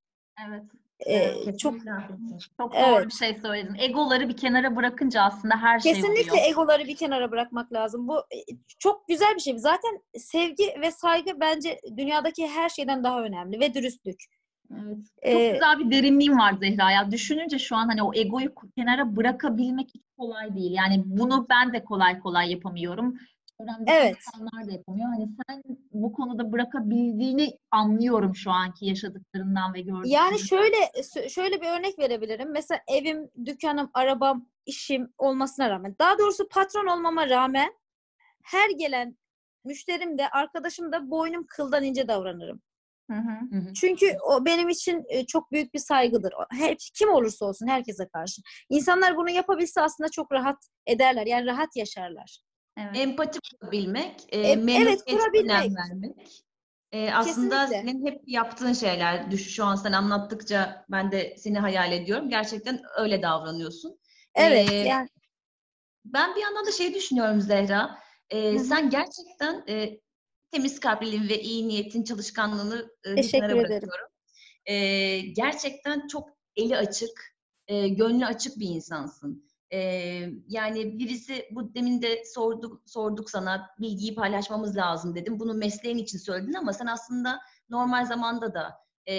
Evet. 0.48 0.62
E, 1.06 1.56
çok 1.56 1.72
Kesinlikle. 1.74 2.38
Çok 2.56 2.72
doğru 2.72 2.96
Evet. 2.96 3.06
bir 3.06 3.12
şey 3.12 3.34
söyledin. 3.42 3.76
Egoları 3.78 4.28
bir 4.28 4.36
kenara 4.36 4.76
bırakınca 4.76 5.22
aslında 5.22 5.56
her 5.56 5.80
şey 5.80 5.94
Kesinlikle 5.94 6.46
egoları 6.48 6.84
bir 6.84 6.96
kenara 6.96 7.30
bırakmak 7.30 7.72
lazım. 7.72 8.08
Bu 8.08 8.18
e, 8.18 8.38
çok 8.78 9.08
güzel 9.08 9.34
bir 9.34 9.40
şey. 9.40 9.58
Zaten 9.58 10.02
sevgi 10.16 10.74
ve 10.80 10.90
saygı 10.90 11.40
bence 11.40 11.80
dünyadaki 11.96 12.48
her 12.48 12.68
şeyden 12.68 13.04
daha 13.04 13.22
önemli 13.22 13.60
ve 13.60 13.74
dürüstlük. 13.74 14.24
Evet. 14.72 14.96
Çok 15.24 15.40
Ee, 15.40 15.50
güzel 15.52 15.78
bir 15.78 15.90
derinliğim 15.90 16.38
var 16.38 16.54
Zehra 16.60 16.90
ya. 16.90 17.10
Düşününce 17.10 17.58
şu 17.58 17.76
an 17.76 17.86
hani 17.86 18.02
o 18.02 18.14
egoyu 18.14 18.54
kenara 18.76 19.16
bırakabilmek 19.16 19.88
hiç 19.94 20.02
kolay 20.18 20.54
değil. 20.54 20.72
Yani 20.72 21.02
bunu 21.06 21.46
ben 21.50 21.72
de 21.72 21.84
kolay 21.84 22.18
kolay 22.18 22.52
yapamıyorum. 22.52 23.18
Çevremdeki 23.62 23.92
Evet. 23.92 24.16
insanlar 24.16 24.68
da 24.68 24.72
yapamıyor. 24.72 25.08
Hani 25.08 25.28
sen 25.48 25.62
bu 25.92 26.12
konuda 26.12 26.52
bırakabildiğini 26.52 27.58
anlıyorum 27.70 28.34
şu 28.36 28.50
anki 28.50 28.86
yaşadıklarından 28.86 29.74
ve 29.74 29.80
gördüklerinden. 29.80 30.10
Yani 30.10 30.38
şöyle 30.38 30.76
şöyle 31.28 31.60
bir 31.60 31.68
örnek 31.68 31.98
verebilirim. 31.98 32.52
Mesela 32.52 32.80
evim, 32.88 33.30
dükkanım, 33.44 33.90
arabam, 33.94 34.46
işim 34.66 35.12
olmasına 35.18 35.70
rağmen, 35.70 35.96
daha 35.98 36.18
doğrusu 36.18 36.48
patron 36.48 36.86
olmama 36.86 37.28
rağmen 37.28 37.72
her 38.42 38.70
gelen 38.70 39.16
müşterim 39.64 40.18
de 40.18 40.28
arkadaşım 40.28 40.92
da 40.92 41.10
boynum 41.10 41.46
kıldan 41.48 41.84
ince 41.84 42.08
davranırım. 42.08 42.62
Hı 43.10 43.16
hı. 43.16 43.56
Hı 43.56 43.58
hı. 43.58 43.72
Çünkü 43.72 44.16
o 44.26 44.44
benim 44.44 44.68
için 44.68 45.04
e, 45.08 45.26
çok 45.26 45.52
büyük 45.52 45.74
bir 45.74 45.78
saygıdır. 45.78 46.32
Hep 46.50 46.78
kim 46.94 47.08
olursa 47.08 47.44
olsun 47.46 47.66
herkese 47.66 48.08
karşı. 48.08 48.42
İnsanlar 48.68 49.16
bunu 49.16 49.30
yapabilse 49.30 49.80
aslında 49.80 50.10
çok 50.10 50.32
rahat 50.32 50.58
ederler. 50.86 51.26
Yani 51.26 51.46
rahat 51.46 51.76
yaşarlar. 51.76 52.38
Evet. 52.76 52.96
Empati 52.96 53.38
kurabilmek, 53.40 54.20
e, 54.28 54.38
E, 54.38 54.52
evet, 54.52 55.04
kurabilmek. 55.04 55.60
önem 55.62 55.76
vermek. 55.76 56.42
E, 56.92 57.12
aslında 57.12 57.66
Kesinlikle. 57.66 57.80
senin 57.90 58.06
hep 58.06 58.22
yaptığın 58.26 58.72
şeyler, 58.72 59.30
düş, 59.30 59.54
şu 59.54 59.64
an 59.64 59.76
sen 59.76 59.92
anlattıkça 59.92 60.86
ben 60.90 61.12
de 61.12 61.34
seni 61.38 61.58
hayal 61.58 61.92
ediyorum. 61.92 62.28
Gerçekten 62.28 62.82
öyle 62.98 63.22
davranıyorsun. 63.22 63.98
Evet. 64.34 64.68
Ee, 64.70 64.74
yani 64.74 65.08
Ben 66.04 66.34
bir 66.36 66.40
yandan 66.40 66.66
da 66.66 66.72
şey 66.72 66.94
düşünüyorum 66.94 67.40
Zehra. 67.40 67.98
E, 68.30 68.52
Hı 68.52 68.54
hı. 68.54 68.58
sen 68.58 68.90
gerçekten 68.90 69.64
e, 69.68 70.00
temiz 70.50 70.80
kalpliliğin 70.80 71.28
ve 71.28 71.40
iyi 71.40 71.68
niyetin 71.68 72.04
çalışkanlığını 72.04 72.90
e, 73.06 73.10
bir 73.10 73.16
Teşekkür 73.16 73.38
kenara 73.38 73.52
ederim. 73.52 73.70
bırakıyorum. 73.70 74.08
E, 74.66 75.18
gerçekten 75.20 76.06
çok 76.08 76.28
eli 76.56 76.76
açık, 76.76 77.34
e, 77.66 77.88
gönlü 77.88 78.26
açık 78.26 78.58
bir 78.58 78.68
insansın. 78.68 79.51
E, 79.72 79.78
yani 80.48 80.98
birisi 80.98 81.48
bu 81.50 81.74
demin 81.74 82.02
de 82.02 82.22
sorduk 82.24 82.82
sorduk 82.86 83.30
sana 83.30 83.70
bilgiyi 83.80 84.14
paylaşmamız 84.14 84.76
lazım 84.76 85.14
dedim. 85.14 85.40
Bunu 85.40 85.54
mesleğin 85.54 85.98
için 85.98 86.18
söyledin 86.18 86.54
ama 86.54 86.72
sen 86.72 86.86
aslında 86.86 87.40
normal 87.70 88.06
zamanda 88.06 88.54
da 88.54 88.72
e, 89.08 89.14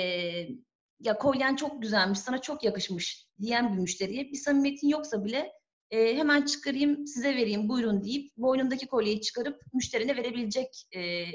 ya 1.00 1.18
kolyen 1.18 1.56
çok 1.56 1.82
güzelmiş, 1.82 2.20
sana 2.20 2.42
çok 2.42 2.64
yakışmış 2.64 3.28
diyen 3.42 3.74
bir 3.74 3.78
müşteriye 3.80 4.32
bir 4.32 4.38
samimiyetin 4.38 4.88
yoksa 4.88 5.26
bile 5.26 5.52
e, 5.92 6.18
hemen 6.18 6.46
çıkarayım 6.46 7.08
size 7.08 7.36
vereyim 7.36 7.70
buyurun 7.70 8.04
deyip 8.04 8.38
boynundaki 8.38 8.88
kolyeyi 8.88 9.22
çıkarıp 9.22 9.62
müşterine 9.74 10.16
verebilecek 10.16 10.88
e, 10.96 11.26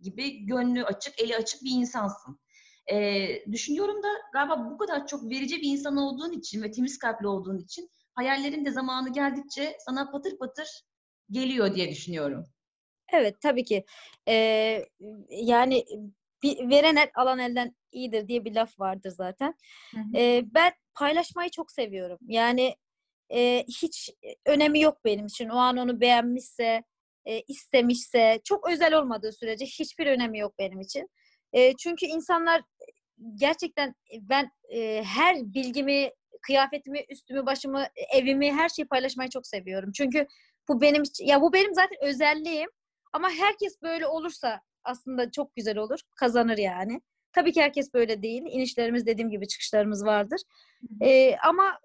gibi 0.00 0.46
gönlü 0.46 0.84
açık, 0.84 1.20
eli 1.20 1.36
açık 1.36 1.62
bir 1.62 1.70
insansın. 1.70 2.38
E, 2.92 3.28
düşünüyorum 3.52 4.02
da 4.02 4.08
galiba 4.32 4.70
bu 4.70 4.78
kadar 4.78 5.06
çok 5.06 5.30
verici 5.30 5.56
bir 5.56 5.68
insan 5.68 5.96
olduğun 5.96 6.32
için 6.32 6.62
ve 6.62 6.70
temiz 6.70 6.98
kalpli 6.98 7.26
olduğun 7.26 7.58
için 7.58 7.90
hayallerin 8.14 8.64
de 8.64 8.70
zamanı 8.70 9.12
geldikçe 9.12 9.76
sana 9.78 10.10
patır 10.10 10.38
patır 10.38 10.68
geliyor 11.30 11.74
diye 11.74 11.90
düşünüyorum. 11.90 12.44
Evet 13.12 13.40
tabii 13.40 13.64
ki. 13.64 13.84
Ee, 14.28 14.84
yani 15.30 15.84
bir 16.42 16.70
veren 16.70 16.96
el 16.96 17.10
alan 17.14 17.38
elden 17.38 17.76
iyidir 17.92 18.28
diye 18.28 18.44
bir 18.44 18.54
laf 18.54 18.80
vardır 18.80 19.10
zaten. 19.10 19.54
Hı 19.94 20.00
hı. 20.00 20.16
Ee, 20.16 20.42
ben 20.54 20.72
paylaşmayı 20.94 21.50
çok 21.50 21.72
seviyorum. 21.72 22.18
Yani 22.26 22.76
e, 23.32 23.64
hiç 23.68 24.10
önemi 24.46 24.80
yok 24.80 25.04
benim 25.04 25.26
için. 25.26 25.48
O 25.48 25.56
an 25.56 25.76
onu 25.76 26.00
beğenmişse, 26.00 26.82
e, 27.24 27.40
istemişse, 27.40 28.40
çok 28.44 28.70
özel 28.70 28.94
olmadığı 28.94 29.32
sürece 29.32 29.64
hiçbir 29.64 30.06
önemi 30.06 30.38
yok 30.38 30.58
benim 30.58 30.80
için. 30.80 31.08
E, 31.52 31.76
çünkü 31.76 32.06
insanlar 32.06 32.62
gerçekten 33.34 33.94
ben 34.20 34.50
e, 34.74 35.02
her 35.04 35.36
bilgimi, 35.36 36.10
kıyafetimi, 36.42 37.04
üstümü, 37.08 37.46
başımı, 37.46 37.86
evimi, 38.14 38.52
her 38.52 38.68
şeyi 38.68 38.86
paylaşmayı 38.86 39.30
çok 39.30 39.46
seviyorum. 39.46 39.92
Çünkü 39.92 40.26
bu 40.68 40.80
benim 40.80 41.02
ya 41.20 41.40
bu 41.40 41.52
benim 41.52 41.74
zaten 41.74 41.98
özelliğim. 42.02 42.70
Ama 43.12 43.30
herkes 43.30 43.82
böyle 43.82 44.06
olursa 44.06 44.60
aslında 44.84 45.30
çok 45.30 45.56
güzel 45.56 45.78
olur. 45.78 46.00
Kazanır 46.16 46.58
yani. 46.58 47.00
Tabii 47.32 47.52
ki 47.52 47.62
herkes 47.62 47.94
böyle 47.94 48.22
değil. 48.22 48.42
İnişlerimiz 48.46 49.06
dediğim 49.06 49.30
gibi 49.30 49.48
çıkışlarımız 49.48 50.04
vardır. 50.04 50.40
Ee, 51.02 51.36
ama 51.36 51.78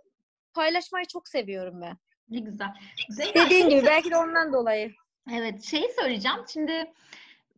paylaşmayı 0.53 1.05
çok 1.05 1.27
seviyorum 1.27 1.81
ben. 1.81 1.97
Ne 2.29 2.39
güzel. 2.39 2.67
Zehra, 3.09 3.45
Dediğin 3.45 3.69
gibi 3.69 3.85
belki 3.85 4.11
de 4.11 4.17
ondan 4.17 4.53
dolayı. 4.53 4.91
Evet, 5.33 5.63
şeyi 5.63 5.87
söyleyeceğim. 5.99 6.37
Şimdi 6.53 6.91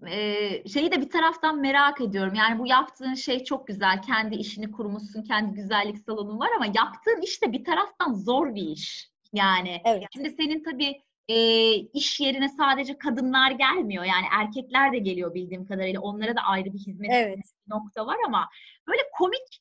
e, 0.08 0.68
şeyi 0.68 0.92
de 0.92 1.02
bir 1.02 1.10
taraftan 1.10 1.62
merak 1.62 2.02
ediyorum. 2.02 2.34
Yani 2.34 2.60
bu 2.60 2.68
yaptığın 2.68 3.14
şey 3.14 3.44
çok 3.44 3.68
güzel. 3.68 4.02
Kendi 4.02 4.36
işini 4.36 4.72
kurmuşsun, 4.72 5.24
kendi 5.24 5.56
güzellik 5.56 6.00
salonun 6.00 6.40
var 6.40 6.50
ama 6.56 6.66
yaptığın 6.66 7.22
iş 7.22 7.44
de 7.44 7.52
bir 7.52 7.64
taraftan 7.64 8.14
zor 8.14 8.56
bir 8.56 8.62
iş. 8.64 9.10
Yani 9.34 9.82
Evet. 9.86 10.04
şimdi 10.14 10.30
senin 10.30 10.64
tabii 10.64 11.02
e, 11.28 11.74
iş 11.74 12.20
yerine 12.20 12.50
sadece 12.50 12.98
kadınlar 12.98 13.52
gelmiyor. 13.52 14.04
Yani 14.04 14.26
erkekler 14.32 14.94
de 14.94 14.98
geliyor 14.98 15.34
bildiğim 15.34 15.66
kadarıyla. 15.66 16.02
Onlara 16.02 16.36
da 16.36 16.42
ayrı 16.42 16.74
bir 16.74 16.80
hizmet 16.80 17.10
Evet. 17.14 17.40
nokta 17.68 18.06
var 18.08 18.18
ama 18.26 18.50
böyle 18.88 19.02
komik 19.18 19.60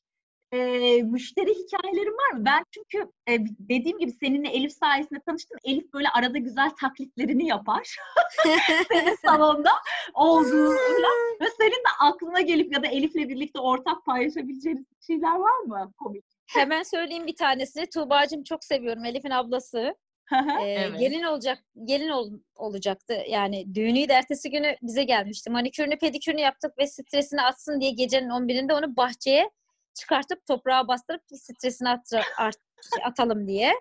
e, 0.51 0.57
müşteri 1.03 1.49
hikayelerin 1.53 2.11
var 2.17 2.31
mı? 2.37 2.45
Ben 2.45 2.63
çünkü 2.71 3.11
e, 3.29 3.37
dediğim 3.59 3.99
gibi 3.99 4.11
seninle 4.11 4.49
Elif 4.49 4.71
sayesinde 4.71 5.19
tanıştım. 5.25 5.57
Elif 5.63 5.93
böyle 5.93 6.09
arada 6.09 6.37
güzel 6.37 6.69
taklitlerini 6.81 7.47
yapar. 7.47 7.95
senin 8.91 9.15
salonda 9.15 9.71
olduğunda 10.13 11.07
ve 11.41 11.45
senin 11.57 11.71
de 11.71 11.89
aklına 11.99 12.41
gelip 12.41 12.73
ya 12.73 12.83
da 12.83 12.87
Elif'le 12.87 13.15
birlikte 13.29 13.59
ortak 13.59 14.05
paylaşabileceğiniz 14.05 14.85
şeyler 15.07 15.35
var 15.35 15.59
mı 15.65 15.91
komik? 15.97 16.25
Hemen 16.47 16.83
söyleyeyim 16.83 17.27
bir 17.27 17.35
tanesini. 17.35 17.89
Tuğba'cığım 17.89 18.43
çok 18.43 18.63
seviyorum. 18.63 19.05
Elif'in 19.05 19.29
ablası. 19.29 19.95
Ee, 20.61 20.65
Evet. 20.65 20.99
Gelin 20.99 21.23
olacak, 21.23 21.59
gelin 21.85 22.09
ol- 22.09 22.39
olacaktı. 22.55 23.23
Yani 23.29 23.75
düğünüydü. 23.75 24.11
Ertesi 24.11 24.49
günü 24.49 24.75
bize 24.81 25.03
gelmişti. 25.03 25.49
Manikürünü, 25.49 25.97
pedikürünü 25.97 26.41
yaptık 26.41 26.77
ve 26.77 26.87
stresini 26.87 27.41
atsın 27.41 27.81
diye 27.81 27.91
gecenin 27.91 28.29
11'inde 28.29 28.73
onu 28.73 28.95
bahçeye 28.95 29.49
çıkartıp 29.99 30.45
toprağa 30.45 30.87
bastırıp 30.87 31.21
stresini 31.33 31.89
at- 31.89 32.13
art- 32.37 32.57
atalım 33.03 33.47
diye. 33.47 33.73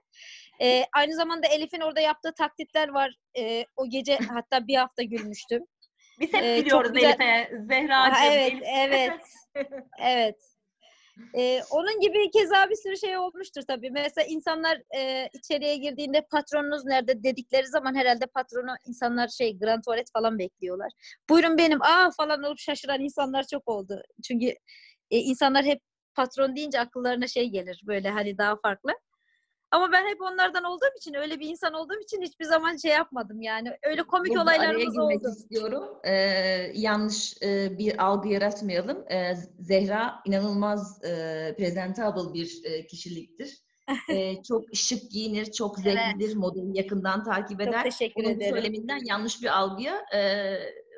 Ee, 0.60 0.84
aynı 0.96 1.14
zamanda 1.14 1.46
Elif'in 1.46 1.80
orada 1.80 2.00
yaptığı 2.00 2.34
taklitler 2.34 2.88
var. 2.88 3.14
Ee, 3.38 3.64
o 3.76 3.88
gece 3.88 4.16
hatta 4.34 4.66
bir 4.66 4.74
hafta 4.76 5.02
gülmüştüm. 5.02 5.64
Biz 6.20 6.32
hep 6.32 6.42
Ee, 6.44 6.56
biliyoruz 6.64 6.92
güzel- 6.92 7.08
Elif'e. 7.08 7.50
Zehra'cığım. 7.68 8.32
Evet, 8.32 8.52
Elif- 8.52 8.62
evet. 8.74 9.20
Evet. 10.02 10.36
Ee, 11.36 11.62
onun 11.70 12.00
gibi 12.00 12.30
keza 12.30 12.70
bir 12.70 12.74
sürü 12.76 12.96
şey 12.96 13.18
olmuştur 13.18 13.62
tabii. 13.68 13.90
Mesela 13.90 14.26
insanlar 14.28 14.82
e, 14.96 15.28
içeriye 15.32 15.76
girdiğinde 15.76 16.20
patronunuz 16.30 16.84
nerede 16.84 17.22
dedikleri 17.22 17.66
zaman 17.66 17.94
herhalde 17.94 18.26
patronu 18.26 18.74
insanlar 18.86 19.28
şey 19.28 19.58
grand 19.58 19.82
tuvalet 19.82 20.10
falan 20.12 20.38
bekliyorlar. 20.38 20.92
Buyurun 21.30 21.58
benim 21.58 21.82
aa 21.82 22.10
falan 22.16 22.42
olup 22.42 22.58
şaşıran 22.58 23.00
insanlar 23.00 23.44
çok 23.52 23.68
oldu. 23.68 24.02
Çünkü 24.24 24.46
e, 25.10 25.18
insanlar 25.18 25.64
hep 25.64 25.80
patron 26.18 26.56
deyince 26.56 26.80
akıllarına 26.80 27.26
şey 27.26 27.48
gelir 27.48 27.82
böyle 27.86 28.10
hani 28.10 28.38
daha 28.38 28.56
farklı. 28.56 28.92
Ama 29.70 29.92
ben 29.92 30.06
hep 30.08 30.22
onlardan 30.22 30.64
olduğum 30.64 30.96
için 30.98 31.14
öyle 31.14 31.40
bir 31.40 31.48
insan 31.48 31.72
olduğum 31.74 32.00
için 32.02 32.22
hiçbir 32.22 32.44
zaman 32.44 32.76
şey 32.76 32.90
yapmadım 32.90 33.40
yani. 33.42 33.68
Öyle 33.82 34.02
komik 34.02 34.30
Burada 34.30 34.42
araya 34.42 34.56
olaylarımız 34.58 34.94
girmek 34.94 35.20
oldu. 35.20 35.28
istiyorum. 35.28 35.84
Ee, 36.04 36.12
yanlış 36.74 37.42
e, 37.42 37.78
bir 37.78 38.04
algı 38.04 38.28
yaratmayalım. 38.28 39.04
Ee, 39.12 39.34
Zehra 39.60 40.14
inanılmaz 40.26 41.04
e, 41.04 41.54
presentable 41.58 42.34
bir 42.34 42.60
e, 42.64 42.86
kişiliktir. 42.86 43.58
Ee, 44.12 44.42
çok 44.42 44.64
şık 44.74 45.10
giyinir, 45.10 45.44
çok 45.52 45.76
Evet. 45.86 45.98
zevklidir, 45.98 46.36
modeli 46.36 46.78
yakından 46.78 47.24
takip 47.24 47.58
Çok 47.60 47.68
eder. 47.68 47.82
teşekkür 47.84 48.24
Bunun 48.24 48.30
bu 48.30 48.36
ederim. 48.36 48.54
söyleminden 48.56 49.00
yanlış 49.04 49.42
bir 49.42 49.58
algıya 49.58 50.04
e, 50.14 50.20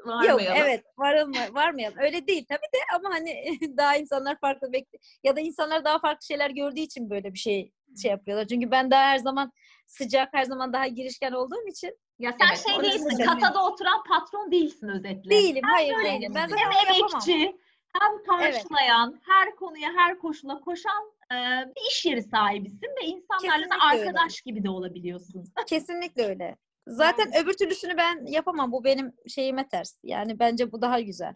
Yok 0.06 0.08
varmayalım. 0.08 0.56
evet 0.56 0.84
varılma, 0.98 1.40
varmayalım. 1.54 1.98
Öyle 1.98 2.26
değil 2.26 2.44
tabii 2.48 2.58
de 2.74 2.78
ama 2.96 3.14
hani 3.14 3.58
daha 3.76 3.96
insanlar 3.96 4.38
farklı 4.40 4.72
bekle 4.72 4.98
ya 5.24 5.36
da 5.36 5.40
insanlar 5.40 5.84
daha 5.84 5.98
farklı 5.98 6.26
şeyler 6.26 6.50
gördüğü 6.50 6.80
için 6.80 7.10
böyle 7.10 7.32
bir 7.32 7.38
şey 7.38 7.72
şey 8.02 8.10
yapıyorlar. 8.10 8.46
Çünkü 8.46 8.70
ben 8.70 8.90
daha 8.90 9.02
her 9.02 9.18
zaman 9.18 9.52
sıcak, 9.86 10.28
her 10.32 10.44
zaman 10.44 10.72
daha 10.72 10.86
girişken 10.86 11.32
olduğum 11.32 11.68
için 11.68 11.98
Ya 12.18 12.32
sen 12.32 12.46
Evet, 12.48 12.66
şey 12.68 12.82
değilsin, 12.82 13.24
kasada 13.24 13.64
oturan 13.64 14.02
patron 14.08 14.50
değilsin 14.52 14.88
özetle. 14.88 15.30
değilim. 15.30 15.62
Hayır 15.64 15.94
böyle 15.94 16.08
değilim. 16.08 16.32
Ben 16.34 16.40
hem 16.40 16.50
zaten 16.50 16.72
Hem 16.72 16.94
emekçi, 16.96 17.56
hem 18.00 18.24
karşılayan, 18.24 19.20
her 19.26 19.56
konuya, 19.56 19.90
her 19.96 20.18
koşula 20.18 20.60
koşan 20.60 21.12
e, 21.32 21.36
bir 21.76 21.90
iş 21.90 22.06
yeri 22.06 22.22
sahibisin 22.22 22.88
ve 23.02 23.06
insanlarla 23.06 23.64
da 23.64 23.74
Kesinlikle 23.74 23.98
öyle. 23.98 24.08
arkadaş 24.08 24.40
gibi 24.40 24.64
de 24.64 24.70
olabiliyorsun. 24.70 25.44
Kesinlikle 25.66 26.26
öyle. 26.26 26.56
Zaten 26.90 27.30
öbür 27.42 27.52
türlüsünü 27.52 27.96
ben 27.96 28.26
yapamam. 28.26 28.72
Bu 28.72 28.84
benim 28.84 29.12
şeyime 29.28 29.68
ters. 29.68 29.98
Yani 30.02 30.38
bence 30.38 30.72
bu 30.72 30.82
daha 30.82 31.00
güzel. 31.00 31.34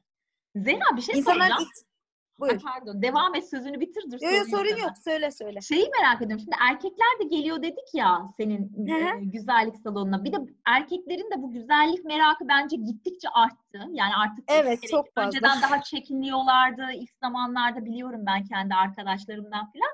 Zehra 0.57 0.97
bir 0.97 1.03
şey 1.03 1.19
İnsanlar 1.19 1.41
soracağım. 1.47 1.63
ilk... 1.63 1.95
Buyur. 2.39 2.53
Ay, 2.53 2.59
pardon, 2.59 3.03
devam 3.03 3.35
et 3.35 3.49
sözünü 3.51 3.81
bitir. 3.81 4.03
Dur, 4.11 4.21
Yok 4.37 4.47
sorun 4.51 4.69
sana. 4.71 4.79
yok. 4.81 4.91
Söyle 5.05 5.31
söyle. 5.31 5.61
Şeyi 5.61 5.91
merak 6.01 6.23
ediyorum. 6.23 6.39
Şimdi 6.45 6.57
erkekler 6.71 7.07
de 7.23 7.25
geliyor 7.37 7.63
dedik 7.63 7.95
ya 7.95 8.23
senin 8.37 8.87
e, 8.89 9.25
güzellik 9.25 9.77
salonuna. 9.79 10.25
Bir 10.25 10.33
de 10.33 10.37
erkeklerin 10.67 11.31
de 11.31 11.43
bu 11.43 11.53
güzellik 11.53 12.05
merakı 12.05 12.49
bence 12.49 12.77
gittikçe 12.77 13.29
arttı. 13.29 13.79
Yani 13.93 14.15
artık 14.25 14.45
Evet, 14.49 14.83
gerek- 14.83 14.91
çok 14.91 15.15
fazla. 15.15 15.27
önceden 15.29 15.63
daha 15.63 15.83
çekiniyorlardı. 15.83 16.83
İlk 16.95 17.11
zamanlarda 17.23 17.85
biliyorum 17.85 18.21
ben 18.27 18.45
kendi 18.45 18.75
arkadaşlarımdan 18.75 19.73
falan. 19.73 19.93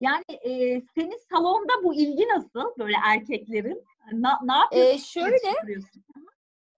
Yani 0.00 0.24
e, 0.30 0.50
senin 0.94 1.18
salonda 1.30 1.72
bu 1.84 1.94
ilgi 1.94 2.28
nasıl 2.28 2.74
böyle 2.78 2.96
erkeklerin? 3.06 3.84
Na, 4.12 4.38
ne 4.42 4.56
yapıyorsun? 4.56 4.94
Ee, 4.94 4.98
şöyle. 4.98 5.54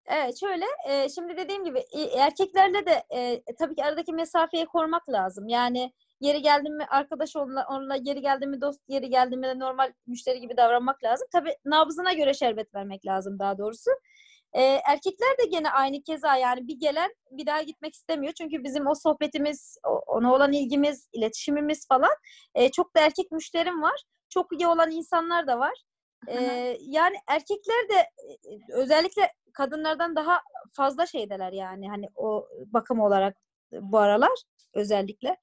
Evet 0.07 0.40
şöyle 0.40 0.64
e, 0.88 1.09
şimdi 1.09 1.37
dediğim 1.37 1.64
gibi 1.64 1.85
erkeklerle 2.16 2.87
de 2.87 3.02
e, 3.11 3.42
tabii 3.59 3.74
ki 3.74 3.85
aradaki 3.85 4.12
mesafeyi 4.12 4.66
korumak 4.66 5.09
lazım. 5.11 5.48
Yani 5.48 5.92
yeri 6.20 6.42
geldi 6.42 6.70
mi 6.70 6.87
arkadaş 6.88 7.37
onunla, 7.37 7.66
onunla 7.70 7.96
yeri 8.02 8.20
geldi 8.20 8.46
mi 8.46 8.61
dost 8.61 8.81
yeri 8.88 9.11
geldi 9.11 9.37
mi 9.37 9.46
de 9.46 9.59
normal 9.59 9.92
müşteri 10.07 10.40
gibi 10.40 10.57
davranmak 10.57 11.05
lazım. 11.05 11.29
Tabii 11.33 11.57
nabzına 11.64 12.12
göre 12.12 12.35
şerbet 12.35 12.74
vermek 12.74 13.07
lazım 13.07 13.38
daha 13.38 13.59
doğrusu. 13.59 13.90
E, 14.56 14.62
erkekler 14.62 15.38
de 15.38 15.46
gene 15.50 15.70
aynı 15.70 16.02
keza 16.02 16.36
yani 16.36 16.68
bir 16.68 16.80
gelen 16.80 17.14
bir 17.30 17.46
daha 17.46 17.62
gitmek 17.62 17.94
istemiyor. 17.94 18.32
Çünkü 18.32 18.64
bizim 18.64 18.86
o 18.86 18.94
sohbetimiz, 18.94 19.78
ona 20.06 20.34
olan 20.34 20.52
ilgimiz, 20.52 21.08
iletişimimiz 21.12 21.88
falan 21.88 22.12
e, 22.54 22.70
çok 22.70 22.96
da 22.96 23.00
erkek 23.00 23.30
müşterim 23.30 23.82
var. 23.82 24.02
Çok 24.28 24.52
iyi 24.52 24.66
olan 24.66 24.90
insanlar 24.90 25.46
da 25.46 25.58
var. 25.58 25.82
E, 26.28 26.36
yani 26.80 27.16
erkekler 27.28 27.88
de 27.90 28.10
özellikle 28.72 29.32
kadınlardan 29.52 30.16
daha 30.16 30.40
fazla 30.72 31.06
şeydeler 31.06 31.52
yani 31.52 31.88
hani 31.88 32.06
o 32.14 32.48
bakım 32.66 33.00
olarak 33.00 33.36
bu 33.72 33.98
aralar 33.98 34.42
özellikle. 34.74 35.36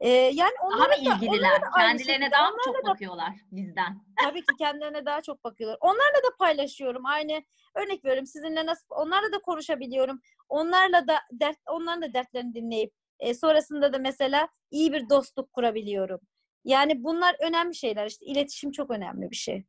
Ee, 0.00 0.08
yani 0.10 0.52
daha 0.78 0.88
mı 0.88 0.94
ilgililer? 1.00 1.62
Da, 1.62 1.70
Kendilerine 1.76 2.30
daha 2.30 2.50
mı 2.50 2.56
çok 2.64 2.84
da, 2.84 2.88
bakıyorlar 2.88 3.32
bizden? 3.52 4.04
Tabii 4.24 4.40
ki 4.40 4.56
kendilerine 4.58 5.06
daha 5.06 5.20
çok 5.22 5.44
bakıyorlar. 5.44 5.78
Onlarla 5.80 6.16
da 6.16 6.36
paylaşıyorum. 6.38 7.06
Aynı 7.06 7.42
örnek 7.74 8.04
veriyorum. 8.04 8.26
Sizinle 8.26 8.66
nasıl 8.66 8.86
onlarla 8.88 9.32
da 9.32 9.38
konuşabiliyorum. 9.38 10.20
Onlarla 10.48 11.08
da 11.08 11.18
dert 11.32 11.58
onların 11.66 12.02
da 12.02 12.14
dertlerini 12.14 12.54
dinleyip 12.54 12.92
e, 13.18 13.34
sonrasında 13.34 13.92
da 13.92 13.98
mesela 13.98 14.48
iyi 14.70 14.92
bir 14.92 15.08
dostluk 15.08 15.52
kurabiliyorum. 15.52 16.20
Yani 16.64 17.04
bunlar 17.04 17.36
önemli 17.40 17.74
şeyler. 17.74 18.06
İşte 18.06 18.26
iletişim 18.26 18.72
çok 18.72 18.90
önemli 18.90 19.30
bir 19.30 19.36
şey. 19.36 19.64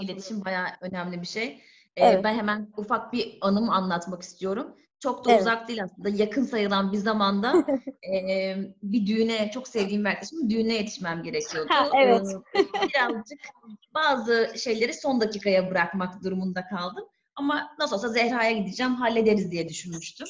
İletişim 0.00 0.44
bayağı 0.44 0.66
önemli 0.80 1.20
bir 1.20 1.26
şey. 1.26 1.62
Ee, 1.96 2.06
evet. 2.06 2.24
Ben 2.24 2.34
hemen 2.34 2.72
ufak 2.76 3.12
bir 3.12 3.38
anımı 3.40 3.74
anlatmak 3.74 4.22
istiyorum. 4.22 4.76
Çok 5.02 5.24
da 5.24 5.30
evet. 5.30 5.40
uzak 5.40 5.68
değil 5.68 5.84
aslında. 5.84 6.08
Yakın 6.08 6.44
sayılan 6.44 6.92
bir 6.92 6.98
zamanda 6.98 7.66
e, 8.14 8.56
bir 8.82 9.06
düğüne, 9.06 9.50
çok 9.50 9.68
sevdiğim 9.68 10.04
bir 10.04 10.08
arkadaşım 10.08 10.50
düğüne 10.50 10.74
yetişmem 10.74 11.22
gerekiyordu. 11.22 11.68
Ha, 11.70 11.88
evet. 11.96 12.26
birazcık 12.54 13.40
bazı 13.94 14.52
şeyleri 14.56 14.94
son 14.94 15.20
dakikaya 15.20 15.70
bırakmak 15.70 16.24
durumunda 16.24 16.66
kaldım. 16.66 17.04
Ama 17.36 17.70
nasıl 17.78 17.96
olsa 17.96 18.08
Zehra'ya 18.08 18.50
gideceğim, 18.50 18.94
hallederiz 18.94 19.52
diye 19.52 19.68
düşünmüştüm. 19.68 20.26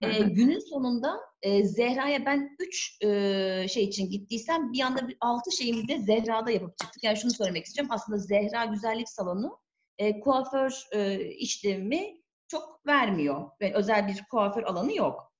E, 0.00 0.22
günün 0.22 0.58
sonunda 0.58 1.20
e, 1.42 1.64
Zehra'ya 1.64 2.26
ben 2.26 2.56
üç 2.60 2.98
e, 3.02 3.68
şey 3.68 3.84
için 3.84 4.10
gittiysem 4.10 4.72
bir 4.72 4.80
anda 4.80 5.08
bir 5.08 5.16
altı 5.20 5.52
şeyimi 5.52 5.88
de 5.88 5.98
Zehra'da 5.98 6.50
yapıp 6.50 6.78
çıktık. 6.78 7.04
Yani 7.04 7.16
şunu 7.16 7.30
söylemek 7.30 7.64
istiyorum. 7.64 7.92
Aslında 7.94 8.18
Zehra 8.18 8.64
Güzellik 8.64 9.08
Salonu 9.08 9.58
e, 9.98 10.20
kuaför 10.20 10.82
e, 10.92 11.24
işlemi 11.24 12.25
çok 12.48 12.86
vermiyor. 12.86 13.50
Yani 13.60 13.74
özel 13.74 14.08
bir 14.08 14.24
kuaför 14.30 14.62
alanı 14.62 14.94
yok. 14.94 15.32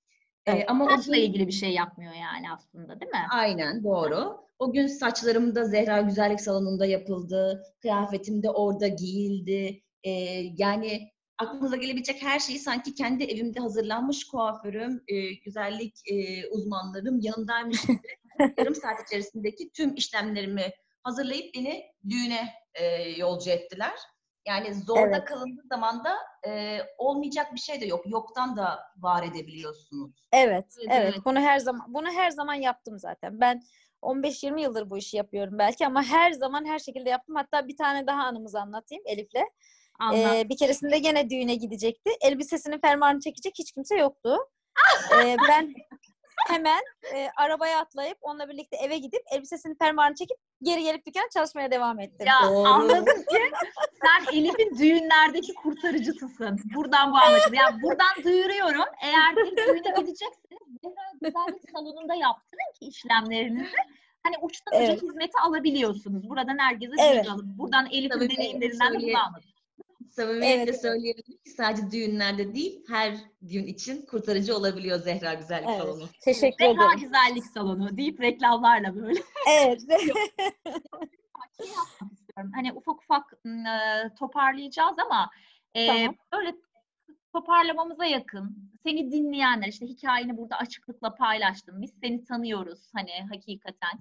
E, 0.47 0.53
evet, 0.53 0.71
ama 0.71 0.97
saçla 0.97 1.17
ilgili 1.17 1.47
bir 1.47 1.53
şey 1.53 1.71
yapmıyor 1.71 2.13
yani 2.13 2.53
aslında 2.53 3.01
değil 3.01 3.13
mi? 3.13 3.27
Aynen 3.31 3.85
doğru. 3.85 4.47
O 4.59 4.73
gün 4.73 4.87
saçlarım 4.87 5.55
da 5.55 5.65
Zehra 5.65 6.01
Güzellik 6.01 6.41
Salonu'nda 6.41 6.87
yapıldı. 6.87 7.63
Kıyafetim 7.83 8.43
de 8.43 8.51
orada 8.51 8.89
giyildi. 8.89 9.83
E, 10.05 10.11
yani 10.57 11.11
aklınıza 11.39 11.77
gelebilecek 11.77 12.23
her 12.23 12.39
şeyi 12.39 12.59
sanki 12.59 12.95
kendi 12.95 13.25
evimde 13.25 13.61
hazırlanmış 13.61 14.27
kuaförüm, 14.27 15.03
e, 15.09 15.35
güzellik 15.35 15.95
e, 16.11 16.47
uzmanlarım 16.49 17.21
yanındaymış 17.21 17.87
gibi 17.87 18.01
yarım 18.59 18.75
saat 18.75 19.03
içerisindeki 19.07 19.71
tüm 19.71 19.95
işlemlerimi 19.95 20.71
hazırlayıp 21.03 21.55
beni 21.55 21.85
düğüne 22.09 22.55
e, 22.75 22.85
yolcu 23.11 23.51
ettiler. 23.51 23.95
Yani 24.47 24.75
zorda 24.75 25.01
evet. 25.01 25.25
kalındığı 25.25 25.63
zaman 25.69 26.05
da 26.05 26.15
e, 26.51 26.81
olmayacak 26.99 27.55
bir 27.55 27.61
şey 27.61 27.81
de 27.81 27.87
yok. 27.87 28.05
Yoktan 28.07 28.57
da 28.57 28.79
var 28.97 29.23
edebiliyorsunuz. 29.23 30.11
Evet, 30.33 30.75
evet, 30.79 30.91
evet. 30.91 31.15
Bunu 31.25 31.41
her 31.41 31.59
zaman 31.59 31.95
bunu 31.95 32.11
her 32.11 32.31
zaman 32.31 32.55
yaptım 32.55 32.99
zaten. 32.99 33.41
Ben 33.41 33.63
15-20 34.03 34.61
yıldır 34.61 34.91
bu 34.91 34.99
işi 34.99 35.17
yapıyorum 35.17 35.59
belki 35.59 35.87
ama 35.87 36.03
her 36.03 36.33
zaman 36.33 36.65
her 36.65 36.79
şekilde 36.79 37.11
yaptım. 37.11 37.37
Hatta 37.37 37.69
bir 37.69 37.77
tane 37.77 38.07
daha 38.07 38.23
anımızı 38.23 38.61
anlatayım 38.61 39.03
Elif'le. 39.07 39.45
Ee, 40.15 40.49
bir 40.49 40.57
keresinde 40.57 40.99
gene 40.99 41.31
düğüne 41.31 41.55
gidecekti. 41.55 42.11
Elbisesinin 42.21 42.79
fermuarını 42.79 43.21
çekecek 43.21 43.55
hiç 43.59 43.73
kimse 43.73 43.97
yoktu. 43.97 44.39
ee, 45.15 45.37
ben 45.49 45.75
hemen 46.49 46.83
e, 47.15 47.29
arabaya 47.37 47.81
atlayıp 47.81 48.19
onunla 48.21 48.49
birlikte 48.49 48.77
eve 48.77 48.99
gidip 48.99 49.23
elbisesinin 49.33 49.75
fermuarını 49.75 50.15
çekip 50.15 50.37
geri 50.63 50.83
gelip 50.83 51.07
dükkan 51.07 51.29
çalışmaya 51.35 51.71
devam 51.71 52.01
ettim. 52.01 52.27
Ya 52.27 52.39
anladım 52.47 53.05
ki 53.05 53.53
sen 54.03 54.39
Elif'in 54.39 54.79
düğünlerdeki 54.79 55.55
kurtarıcısısın. 55.55 56.61
Buradan 56.75 57.13
bu 57.13 57.17
anlaşıldı. 57.17 57.57
Yani 57.57 57.83
buradan 57.83 58.25
duyuruyorum. 58.25 58.85
Eğer 59.03 59.37
bir 59.37 59.57
düğüne 59.57 60.01
gideceksiniz 60.01 60.59
güzellik 61.23 61.71
salonunda 61.73 62.15
yaptırın 62.15 62.73
ki 62.81 62.87
işlemlerinizi. 62.87 63.77
Hani 64.23 64.35
uçtan 64.43 64.75
evet. 64.75 64.89
uca 64.89 65.09
hizmeti 65.09 65.39
alabiliyorsunuz. 65.39 66.29
Buradan 66.29 66.59
herkese 66.59 66.93
evet. 66.99 67.31
alıp 67.31 67.45
buradan 67.45 67.87
Elif'in 67.87 68.21
deneyimlerinden 68.21 68.95
de 68.95 68.99
bunu 68.99 69.19
anladım. 69.19 69.51
Samimiyetle 70.17 70.63
evet. 70.63 70.81
söyleyebilirim 70.81 71.39
ki 71.45 71.51
sadece 71.51 71.91
düğünlerde 71.91 72.55
değil, 72.55 72.85
her 72.89 73.15
düğün 73.49 73.67
için 73.67 74.07
kurtarıcı 74.07 74.57
olabiliyor 74.57 74.99
Zehra 74.99 75.35
Güzellik 75.35 75.69
evet. 75.69 75.79
Salonu. 75.79 76.09
Teşekkür 76.21 76.65
Zehra 76.65 76.71
ederim. 76.71 76.89
Zehra 76.89 76.95
Güzellik 76.95 77.47
Salonu 77.47 77.97
deyip 77.97 78.21
reklamlarla 78.21 78.97
böyle. 78.97 79.21
Evet. 79.51 79.83
hani 82.55 82.73
ufak 82.73 83.03
ufak 83.03 83.33
toparlayacağız 84.19 84.99
ama 84.99 85.31
e, 85.75 85.87
tamam. 85.87 86.15
böyle 86.33 86.55
toparlamamıza 87.33 88.05
yakın. 88.05 88.57
Seni 88.83 89.13
dinleyenler 89.13 89.69
işte 89.69 89.87
hikayeni 89.87 90.37
burada 90.37 90.57
açıklıkla 90.57 91.15
paylaştım. 91.15 91.83
Biz 91.83 91.95
seni 92.03 92.25
tanıyoruz 92.25 92.91
hani 92.95 93.13
hakikaten. 93.31 93.99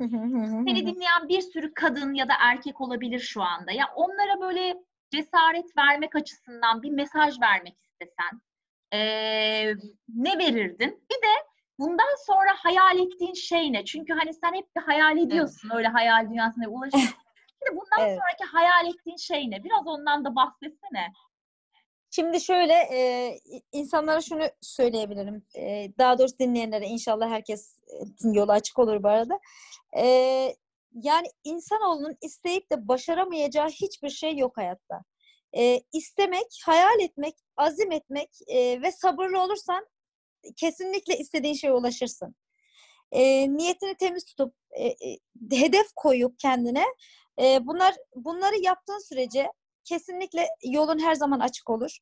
seni 0.68 0.86
dinleyen 0.86 1.30
bir 1.30 1.42
sürü 1.42 1.74
kadın 1.74 2.14
ya 2.14 2.30
da 2.30 2.34
erkek 2.40 2.82
olabilir 2.82 3.20
şu 3.20 3.42
anda. 3.42 3.72
Ya 3.72 3.86
onlara 3.96 4.42
böyle 4.42 4.78
cesaret 5.16 5.78
vermek 5.78 6.16
açısından 6.16 6.84
bir 6.84 6.90
mesaj 6.90 7.42
vermek 7.42 7.78
istesen 7.82 8.42
e, 8.94 9.00
ne 10.10 10.38
verirdin? 10.38 11.06
Bir 11.12 11.16
de 11.16 11.34
bundan 11.80 12.26
sonra 12.26 12.52
hayal 12.58 13.00
ettiğin 13.00 13.34
şey 13.34 13.74
ne? 13.74 13.86
Çünkü 13.86 14.14
hani 14.14 14.34
sen 14.34 14.54
hep 14.54 14.76
bir 14.76 14.82
hayal 14.82 15.18
ediyorsun 15.18 15.70
öyle 15.76 15.88
hayal 15.88 16.30
dünyasına 16.30 16.68
ulaşıyorsun. 16.68 17.16
Bir 17.62 17.72
de 17.72 17.76
bundan 17.76 18.08
evet. 18.08 18.20
sonraki 18.20 18.52
hayal 18.52 18.88
ettiğin 18.88 19.18
şey 19.18 19.52
ne? 19.52 19.64
Biraz 19.64 19.88
ondan 19.88 20.26
da 20.26 20.36
bahsetsene. 20.36 21.14
Şimdi 22.12 22.42
şöyle 22.42 22.74
e, 22.74 23.32
insanlara 23.72 24.22
şunu 24.22 24.44
söyleyebilirim. 24.62 25.46
E, 25.56 25.92
daha 25.98 26.18
doğrusu 26.18 26.40
dinleyenlere 26.40 26.86
inşallah 26.86 27.30
herkesin 27.30 28.34
yolu 28.34 28.52
açık 28.52 28.80
olur 28.80 29.04
bu 29.04 29.08
arada. 29.08 29.40
E, 29.98 30.06
yani 30.96 31.28
insanoğlunun 31.44 32.18
isteyip 32.22 32.72
de 32.72 32.88
başaramayacağı 32.88 33.70
hiçbir 33.70 34.10
şey 34.10 34.38
yok 34.38 34.58
hayatta. 34.58 35.04
E, 35.58 35.82
istemek, 35.94 36.48
hayal 36.66 37.00
etmek, 37.00 37.36
azim 37.58 37.92
etmek 37.92 38.30
e, 38.48 38.82
ve 38.82 38.92
sabırlı 38.92 39.42
olursan 39.42 39.88
kesinlikle 40.56 41.18
istediğin 41.18 41.54
şeye 41.54 41.74
ulaşırsın. 41.74 42.36
E, 43.12 43.22
niyetini 43.58 43.96
temiz 43.96 44.26
tutup, 44.26 44.54
e, 44.72 44.88
e, 44.88 45.18
hedef 45.52 45.88
koyup 45.96 46.40
kendine 46.40 46.86
e, 47.42 47.68
bunlar 47.68 47.96
bunları 48.16 48.56
yaptığın 48.62 49.08
sürece 49.10 49.52
kesinlikle 49.84 50.48
yolun 50.64 51.00
her 51.00 51.16
zaman 51.16 51.40
açık 51.40 51.70
olur. 51.70 51.98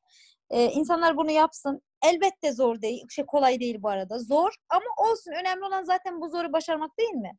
E, 0.49 0.65
insanlar 0.65 1.17
bunu 1.17 1.31
yapsın. 1.31 1.81
Elbette 2.05 2.51
zor 2.51 2.81
değil, 2.81 3.05
şey 3.09 3.25
kolay 3.25 3.59
değil 3.59 3.77
bu 3.81 3.89
arada. 3.89 4.19
Zor 4.19 4.55
ama 4.69 5.09
olsun. 5.09 5.31
Önemli 5.31 5.65
olan 5.65 5.83
zaten 5.83 6.21
bu 6.21 6.29
zoru 6.29 6.53
başarmak 6.53 6.97
değil 6.99 7.13
mi? 7.13 7.31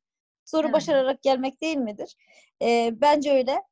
Zoru 0.45 0.67
evet. 0.67 0.75
başararak 0.75 1.23
gelmek 1.23 1.63
değil 1.63 1.77
midir? 1.77 2.17
E, 2.63 2.91
bence 3.01 3.33
öyle. 3.33 3.63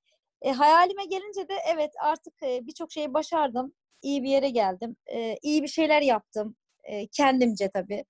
E, 0.43 0.53
hayalime 0.53 1.05
gelince 1.05 1.49
de 1.49 1.55
evet 1.75 1.91
artık 2.03 2.43
e, 2.43 2.67
birçok 2.67 2.93
şeyi 2.93 3.15
başardım. 3.15 3.73
İyi 4.03 4.23
bir 4.23 4.29
yere 4.29 4.51
geldim. 4.51 4.97
E, 5.13 5.37
iyi 5.43 5.63
bir 5.63 5.69
şeyler 5.69 6.03
yaptım. 6.03 6.57
E, 6.85 7.07
kendimce 7.07 7.71
tabii. 7.71 8.05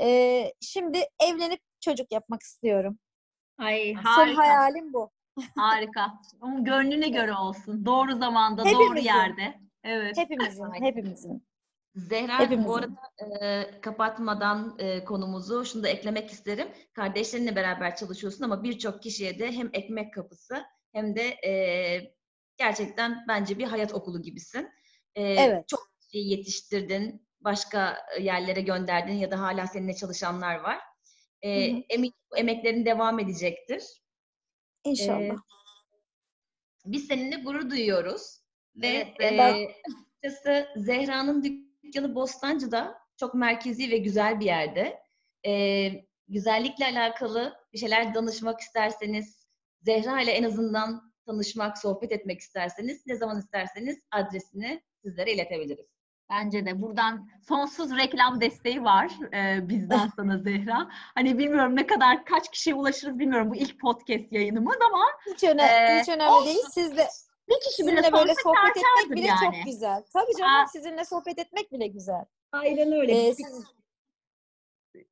E, 0.00 0.52
şimdi 0.60 1.04
evlenip 1.20 1.60
çocuk 1.80 2.12
yapmak 2.12 2.42
istiyorum. 2.42 2.98
Ay 3.58 3.94
harika. 3.94 4.14
Son 4.14 4.34
hayalim 4.34 4.92
bu. 4.92 5.10
Harika. 5.56 6.12
Ama 6.40 6.58
gönlüne 6.58 7.08
göre 7.08 7.34
olsun. 7.34 7.86
Doğru 7.86 8.16
zamanda, 8.16 8.64
hepimizin. 8.64 8.88
doğru 8.88 8.98
yerde. 8.98 9.60
Evet. 9.84 10.16
Hepimizin, 10.16 10.72
hepimizin. 10.80 11.46
Zehra 11.96 12.38
Hepimizin. 12.38 12.68
bu 12.68 12.76
arada 12.76 13.44
e, 13.44 13.80
kapatmadan 13.80 14.76
e, 14.78 15.04
konumuzu 15.04 15.64
şunu 15.64 15.82
da 15.82 15.88
eklemek 15.88 16.30
isterim. 16.30 16.68
Kardeşlerinle 16.92 17.56
beraber 17.56 17.96
çalışıyorsun 17.96 18.44
ama 18.44 18.62
birçok 18.62 19.02
kişiye 19.02 19.38
de 19.38 19.52
hem 19.52 19.70
ekmek 19.72 20.14
kapısı 20.14 20.64
hem 20.92 21.16
de 21.16 21.22
e, 21.22 21.52
gerçekten 22.56 23.24
bence 23.28 23.58
bir 23.58 23.64
hayat 23.64 23.94
okulu 23.94 24.22
gibisin. 24.22 24.68
E, 25.14 25.22
evet. 25.22 25.68
Çok 25.68 25.90
şey 26.12 26.26
yetiştirdin, 26.26 27.26
başka 27.40 28.06
yerlere 28.20 28.60
gönderdin 28.60 29.14
ya 29.14 29.30
da 29.30 29.40
hala 29.40 29.66
seninle 29.66 29.94
çalışanlar 29.94 30.54
var. 30.54 30.78
E, 31.42 31.50
Emin 31.88 32.12
emeklerin 32.36 32.84
devam 32.84 33.18
edecektir. 33.18 33.82
İnşallah. 34.84 35.34
E, 35.34 35.46
biz 36.84 37.06
seninle 37.06 37.36
gurur 37.36 37.70
duyuyoruz. 37.70 38.40
Ve 38.76 39.14
evet, 39.18 39.70
açıkçası 40.22 40.68
Zehra'nın 40.76 41.65
dükkanı 41.86 42.14
Bostancı'da 42.14 42.98
çok 43.16 43.34
merkezi 43.34 43.90
ve 43.90 43.96
güzel 43.96 44.40
bir 44.40 44.44
yerde. 44.46 45.02
E, 45.46 45.52
güzellikle 46.28 46.86
alakalı 46.86 47.54
bir 47.72 47.78
şeyler 47.78 48.14
danışmak 48.14 48.60
isterseniz, 48.60 49.46
Zehra 49.82 50.20
ile 50.20 50.30
en 50.30 50.42
azından 50.44 51.12
tanışmak, 51.26 51.78
sohbet 51.78 52.12
etmek 52.12 52.40
isterseniz, 52.40 53.06
ne 53.06 53.16
zaman 53.16 53.38
isterseniz 53.38 53.98
adresini 54.10 54.82
sizlere 55.04 55.32
iletebiliriz. 55.32 55.86
Bence 56.30 56.66
de 56.66 56.82
buradan 56.82 57.28
sonsuz 57.48 57.96
reklam 57.96 58.40
desteği 58.40 58.84
var 58.84 59.10
e, 59.34 59.68
bizden 59.68 60.08
sana 60.16 60.38
Zehra. 60.44 60.88
Hani 60.90 61.38
bilmiyorum 61.38 61.76
ne 61.76 61.86
kadar 61.86 62.24
kaç 62.24 62.50
kişiye 62.50 62.76
ulaşırız 62.76 63.18
bilmiyorum 63.18 63.50
bu 63.50 63.56
ilk 63.56 63.80
podcast 63.80 64.32
yayınımız 64.32 64.76
ama 64.86 65.04
Hiç, 65.34 65.44
öne, 65.44 65.62
Ee, 65.62 66.00
hiç 66.00 66.08
önemli 66.08 66.30
olsun. 66.30 66.46
değil. 66.46 66.64
Sizle, 66.70 67.06
bir 67.48 67.60
kişi 67.60 67.82
bile 67.86 67.96
sizinle 67.96 68.12
böyle 68.12 68.34
sorsa 68.34 68.60
sohbet 68.60 68.76
etmek 68.76 69.16
bile 69.16 69.26
yani. 69.26 69.38
çok 69.40 69.64
güzel. 69.64 70.02
Tabii 70.12 70.36
canım 70.38 70.54
Aa. 70.54 70.66
sizinle 70.66 71.04
sohbet 71.04 71.38
etmek 71.38 71.72
bile 71.72 71.86
güzel. 71.86 72.24
Aynen 72.52 72.92
öyle. 72.92 73.26
Ee, 73.26 73.30
Biz- 73.30 73.36
siz, 73.36 73.64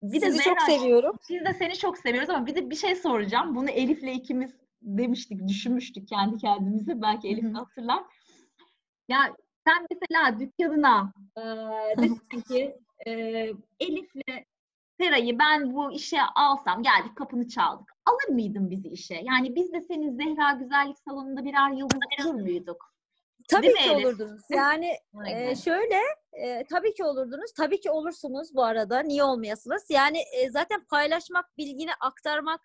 bir 0.02 0.20
de 0.20 0.26
sizi 0.26 0.44
çok 0.44 0.60
Zehra, 0.60 0.78
seviyorum. 0.78 1.16
Biz 1.30 1.44
de 1.44 1.54
seni 1.54 1.74
çok 1.78 1.98
seviyoruz 1.98 2.30
ama 2.30 2.46
bir 2.46 2.54
de 2.54 2.70
bir 2.70 2.76
şey 2.76 2.94
soracağım. 2.96 3.54
Bunu 3.56 3.70
Elif'le 3.70 4.14
ikimiz 4.14 4.50
demiştik, 4.82 5.48
düşünmüştük 5.48 6.08
kendi 6.08 6.38
kendimize. 6.38 7.02
Belki 7.02 7.28
Elif 7.28 7.44
Hı 7.44 7.48
hı. 7.48 7.54
de 7.54 7.58
hatırlar. 7.58 8.02
Ya 9.08 9.36
sen 9.66 9.86
mesela 9.90 10.40
dükkanına 10.40 11.12
e, 11.36 11.42
desin 12.02 12.40
ki 12.40 12.76
e, 13.06 13.10
Elif'le 13.80 14.44
Sera'yı 15.00 15.38
ben 15.38 15.74
bu 15.74 15.92
işe 15.92 16.18
alsam, 16.34 16.82
geldik 16.82 17.16
kapını 17.16 17.48
çaldık. 17.48 17.92
Alır 18.06 18.34
mıydın 18.34 18.70
bizi 18.70 18.88
işe? 18.88 19.14
Yani 19.14 19.54
biz 19.54 19.72
de 19.72 19.80
senin 19.80 20.16
Zehra 20.16 20.52
Güzellik 20.52 20.98
Salonu'nda 20.98 21.44
birer 21.44 21.70
yıldız 21.70 22.26
olur 22.26 22.40
muyduk? 22.40 22.94
Tabii 23.48 23.66
Değil 23.66 23.76
ki 23.76 23.88
mi 23.88 23.96
olurdunuz. 23.96 24.42
Yani 24.50 24.96
e, 25.28 25.56
şöyle 25.56 26.00
e, 26.32 26.64
tabii 26.64 26.94
ki 26.94 27.04
olurdunuz. 27.04 27.52
Tabii 27.56 27.80
ki 27.80 27.90
olursunuz 27.90 28.54
bu 28.54 28.64
arada. 28.64 29.00
Niye 29.00 29.24
olmayasınız? 29.24 29.84
Yani 29.90 30.18
e, 30.18 30.50
zaten 30.50 30.84
paylaşmak, 30.84 31.58
bilgini 31.58 31.90
aktarmak, 32.00 32.60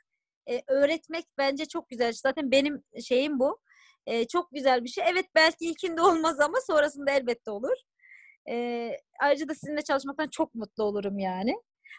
e, 0.50 0.62
öğretmek 0.68 1.26
bence 1.38 1.66
çok 1.66 1.90
güzel. 1.90 2.14
Zaten 2.14 2.52
benim 2.52 2.84
şeyim 3.04 3.40
bu. 3.40 3.60
E, 4.06 4.28
çok 4.28 4.52
güzel 4.52 4.84
bir 4.84 4.90
şey. 4.90 5.04
Evet 5.08 5.26
belki 5.36 5.66
ilkinde 5.66 6.02
olmaz 6.02 6.40
ama 6.40 6.58
sonrasında 6.68 7.12
elbette 7.12 7.52
olur. 7.52 7.78
E, 8.50 8.92
ayrıca 9.22 9.48
da 9.48 9.56
sizinle 9.56 9.82
çalışmaktan 9.82 10.28
çok 10.28 10.56
mutlu 10.56 10.84
olurum 10.84 11.20
yani. 11.20 11.56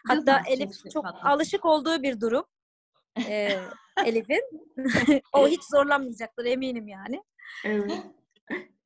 Hatta 0.07 0.31
Yazın 0.31 0.51
Elif 0.51 0.73
çünkü 0.77 0.89
çok 0.89 1.05
alışık 1.23 1.65
olduğu 1.65 2.03
bir 2.03 2.21
durum. 2.21 2.43
E, 3.27 3.59
Elif'in. 4.05 4.41
o 5.33 5.47
hiç 5.47 5.63
zorlanmayacaktır 5.63 6.45
eminim 6.45 6.87
yani. 6.87 7.23
Evet. 7.65 7.91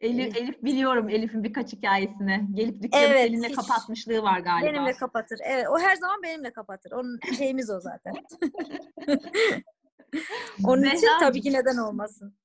Elif, 0.02 0.38
Elif 0.38 0.64
biliyorum 0.64 1.10
Elif'in 1.10 1.44
birkaç 1.44 1.74
hikayesini. 1.74 2.48
Gelip 2.54 2.84
dükkanı 2.84 3.02
Evet, 3.02 3.28
seninle 3.28 3.48
hiç- 3.48 3.56
kapatmışlığı 3.56 4.22
var 4.22 4.40
galiba. 4.40 4.68
Benimle 4.68 4.94
kapatır. 4.94 5.40
Evet, 5.44 5.68
o 5.70 5.80
her 5.80 5.96
zaman 5.96 6.24
benimle 6.24 6.54
kapatır. 6.54 6.92
Onun 6.92 7.20
şeyimiz 7.38 7.70
o 7.70 7.80
zaten. 7.80 8.14
Onun 10.64 10.84
için 10.84 11.08
tabii 11.20 11.42
ki 11.42 11.54
neden 11.54 11.78
olmasın. 11.78 12.36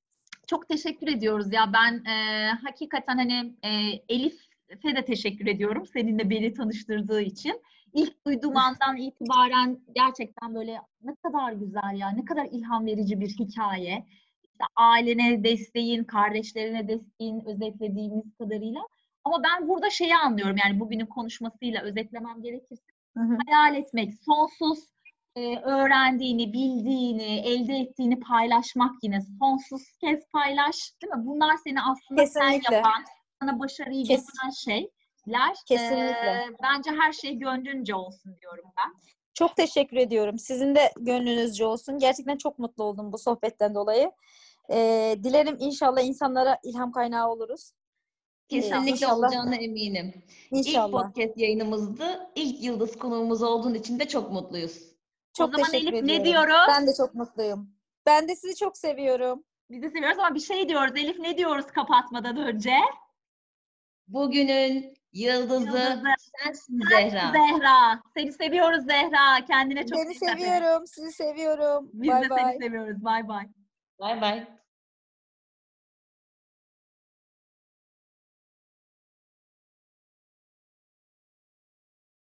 Çok 0.46 0.68
teşekkür 0.68 1.08
ediyoruz 1.08 1.52
ya. 1.52 1.72
Ben 1.72 2.04
e, 2.04 2.46
hakikaten 2.64 3.16
hani 3.16 3.54
e, 3.62 3.70
Elif'e 4.08 4.96
de 4.96 5.04
teşekkür 5.04 5.46
ediyorum. 5.46 5.86
Seninle 5.86 6.30
beni 6.30 6.52
tanıştırdığı 6.54 7.20
için. 7.20 7.62
İlk 7.94 8.26
duyduğum 8.26 8.56
andan 8.56 8.96
itibaren 8.96 9.78
gerçekten 9.94 10.54
böyle 10.54 10.80
ne 11.02 11.14
kadar 11.14 11.52
güzel 11.52 11.98
ya, 11.98 12.10
ne 12.10 12.24
kadar 12.24 12.44
ilham 12.50 12.86
verici 12.86 13.20
bir 13.20 13.28
hikaye. 13.28 14.06
İşte 14.42 14.64
ailene 14.76 15.44
desteğin, 15.44 16.04
kardeşlerine 16.04 16.88
desteğin 16.88 17.44
özetlediğimiz 17.46 18.34
kadarıyla. 18.38 18.80
Ama 19.24 19.42
ben 19.42 19.68
burada 19.68 19.90
şeyi 19.90 20.16
anlıyorum 20.16 20.56
yani 20.64 20.80
bugünün 20.80 21.06
konuşmasıyla 21.06 21.82
özetlemem 21.82 22.42
gerekirse 22.42 22.92
Hı 23.16 23.20
hı. 23.20 23.38
hayal 23.46 23.74
etmek, 23.74 24.14
sonsuz 24.24 24.78
e, 25.36 25.56
öğrendiğini, 25.56 26.52
bildiğini, 26.52 27.40
elde 27.40 27.74
ettiğini 27.76 28.20
paylaşmak 28.20 28.92
yine 29.02 29.20
sonsuz 29.38 29.96
kez 30.00 30.20
paylaş, 30.32 30.92
değil 31.02 31.12
mi? 31.12 31.26
Bunlar 31.26 31.56
seni 31.64 31.82
aslında 31.82 32.26
sen 32.26 32.46
Kesinlikle. 32.46 32.76
yapan, 32.76 33.04
sana 33.40 33.58
başarıyı 33.58 34.04
getiren 34.04 34.50
şeyler. 35.24 35.56
Kesinlikle. 35.66 36.30
E, 36.30 36.48
bence 36.62 36.90
her 36.90 37.12
şey 37.12 37.34
gönlünce 37.34 37.94
olsun 37.94 38.36
diyorum 38.40 38.64
ben. 38.78 38.94
Çok 39.34 39.56
teşekkür 39.56 39.96
ediyorum. 39.96 40.38
Sizin 40.38 40.74
de 40.74 40.92
gönlünüzce 40.98 41.66
olsun. 41.66 41.98
Gerçekten 41.98 42.36
çok 42.36 42.58
mutlu 42.58 42.84
oldum 42.84 43.12
bu 43.12 43.18
sohbetten 43.18 43.74
dolayı. 43.74 44.12
Ee, 44.72 45.16
dilerim 45.22 45.56
inşallah 45.60 46.02
insanlara 46.02 46.58
ilham 46.64 46.92
kaynağı 46.92 47.30
oluruz. 47.30 47.72
Kesinlikle 48.48 48.90
İnşallah. 48.90 49.16
olacağına 49.16 49.56
eminim. 49.56 50.22
İlk 50.50 50.66
İnşallah. 50.66 51.02
podcast 51.02 51.38
yayınımızdı. 51.38 52.30
İlk 52.34 52.64
yıldız 52.64 52.98
konuğumuz 52.98 53.42
olduğun 53.42 53.74
için 53.74 53.98
de 53.98 54.08
çok 54.08 54.32
mutluyuz. 54.32 54.78
Çok 55.36 55.48
o 55.48 55.52
zaman 55.52 55.70
teşekkür 55.70 55.92
Elif 55.92 56.04
ediyorum. 56.04 56.24
ne 56.24 56.32
diyoruz? 56.32 56.66
Ben 56.68 56.86
de 56.86 56.90
çok 56.96 57.14
mutluyum. 57.14 57.70
Ben 58.06 58.28
de 58.28 58.36
sizi 58.36 58.56
çok 58.56 58.78
seviyorum. 58.78 59.44
Biz 59.70 59.82
de 59.82 59.90
seviyoruz 59.90 60.18
ama 60.18 60.34
bir 60.34 60.40
şey 60.40 60.68
diyoruz. 60.68 60.92
Elif 60.96 61.18
ne 61.18 61.38
diyoruz 61.38 61.66
kapatmadan 61.66 62.36
önce? 62.36 62.74
Bugünün 64.08 64.94
yıldızı 65.12 65.64
Yıldızı 65.64 66.02
sensin 66.44 66.80
Zehra. 66.90 67.32
Zehra. 67.32 68.02
Seni 68.16 68.32
seviyoruz 68.32 68.84
Zehra. 68.84 69.44
Kendine 69.46 69.86
çok 69.86 69.98
Beni 69.98 70.14
seviyorum. 70.14 70.86
Sizi 70.86 71.12
seviyorum. 71.12 71.90
Biz 71.92 72.10
Bay 72.10 72.22
de 72.24 72.30
bay. 72.30 72.42
seni 72.44 72.58
seviyoruz. 72.64 73.04
Bay 73.04 73.28
bay. 73.28 73.46
Bay 74.00 74.20
bay. 74.20 74.59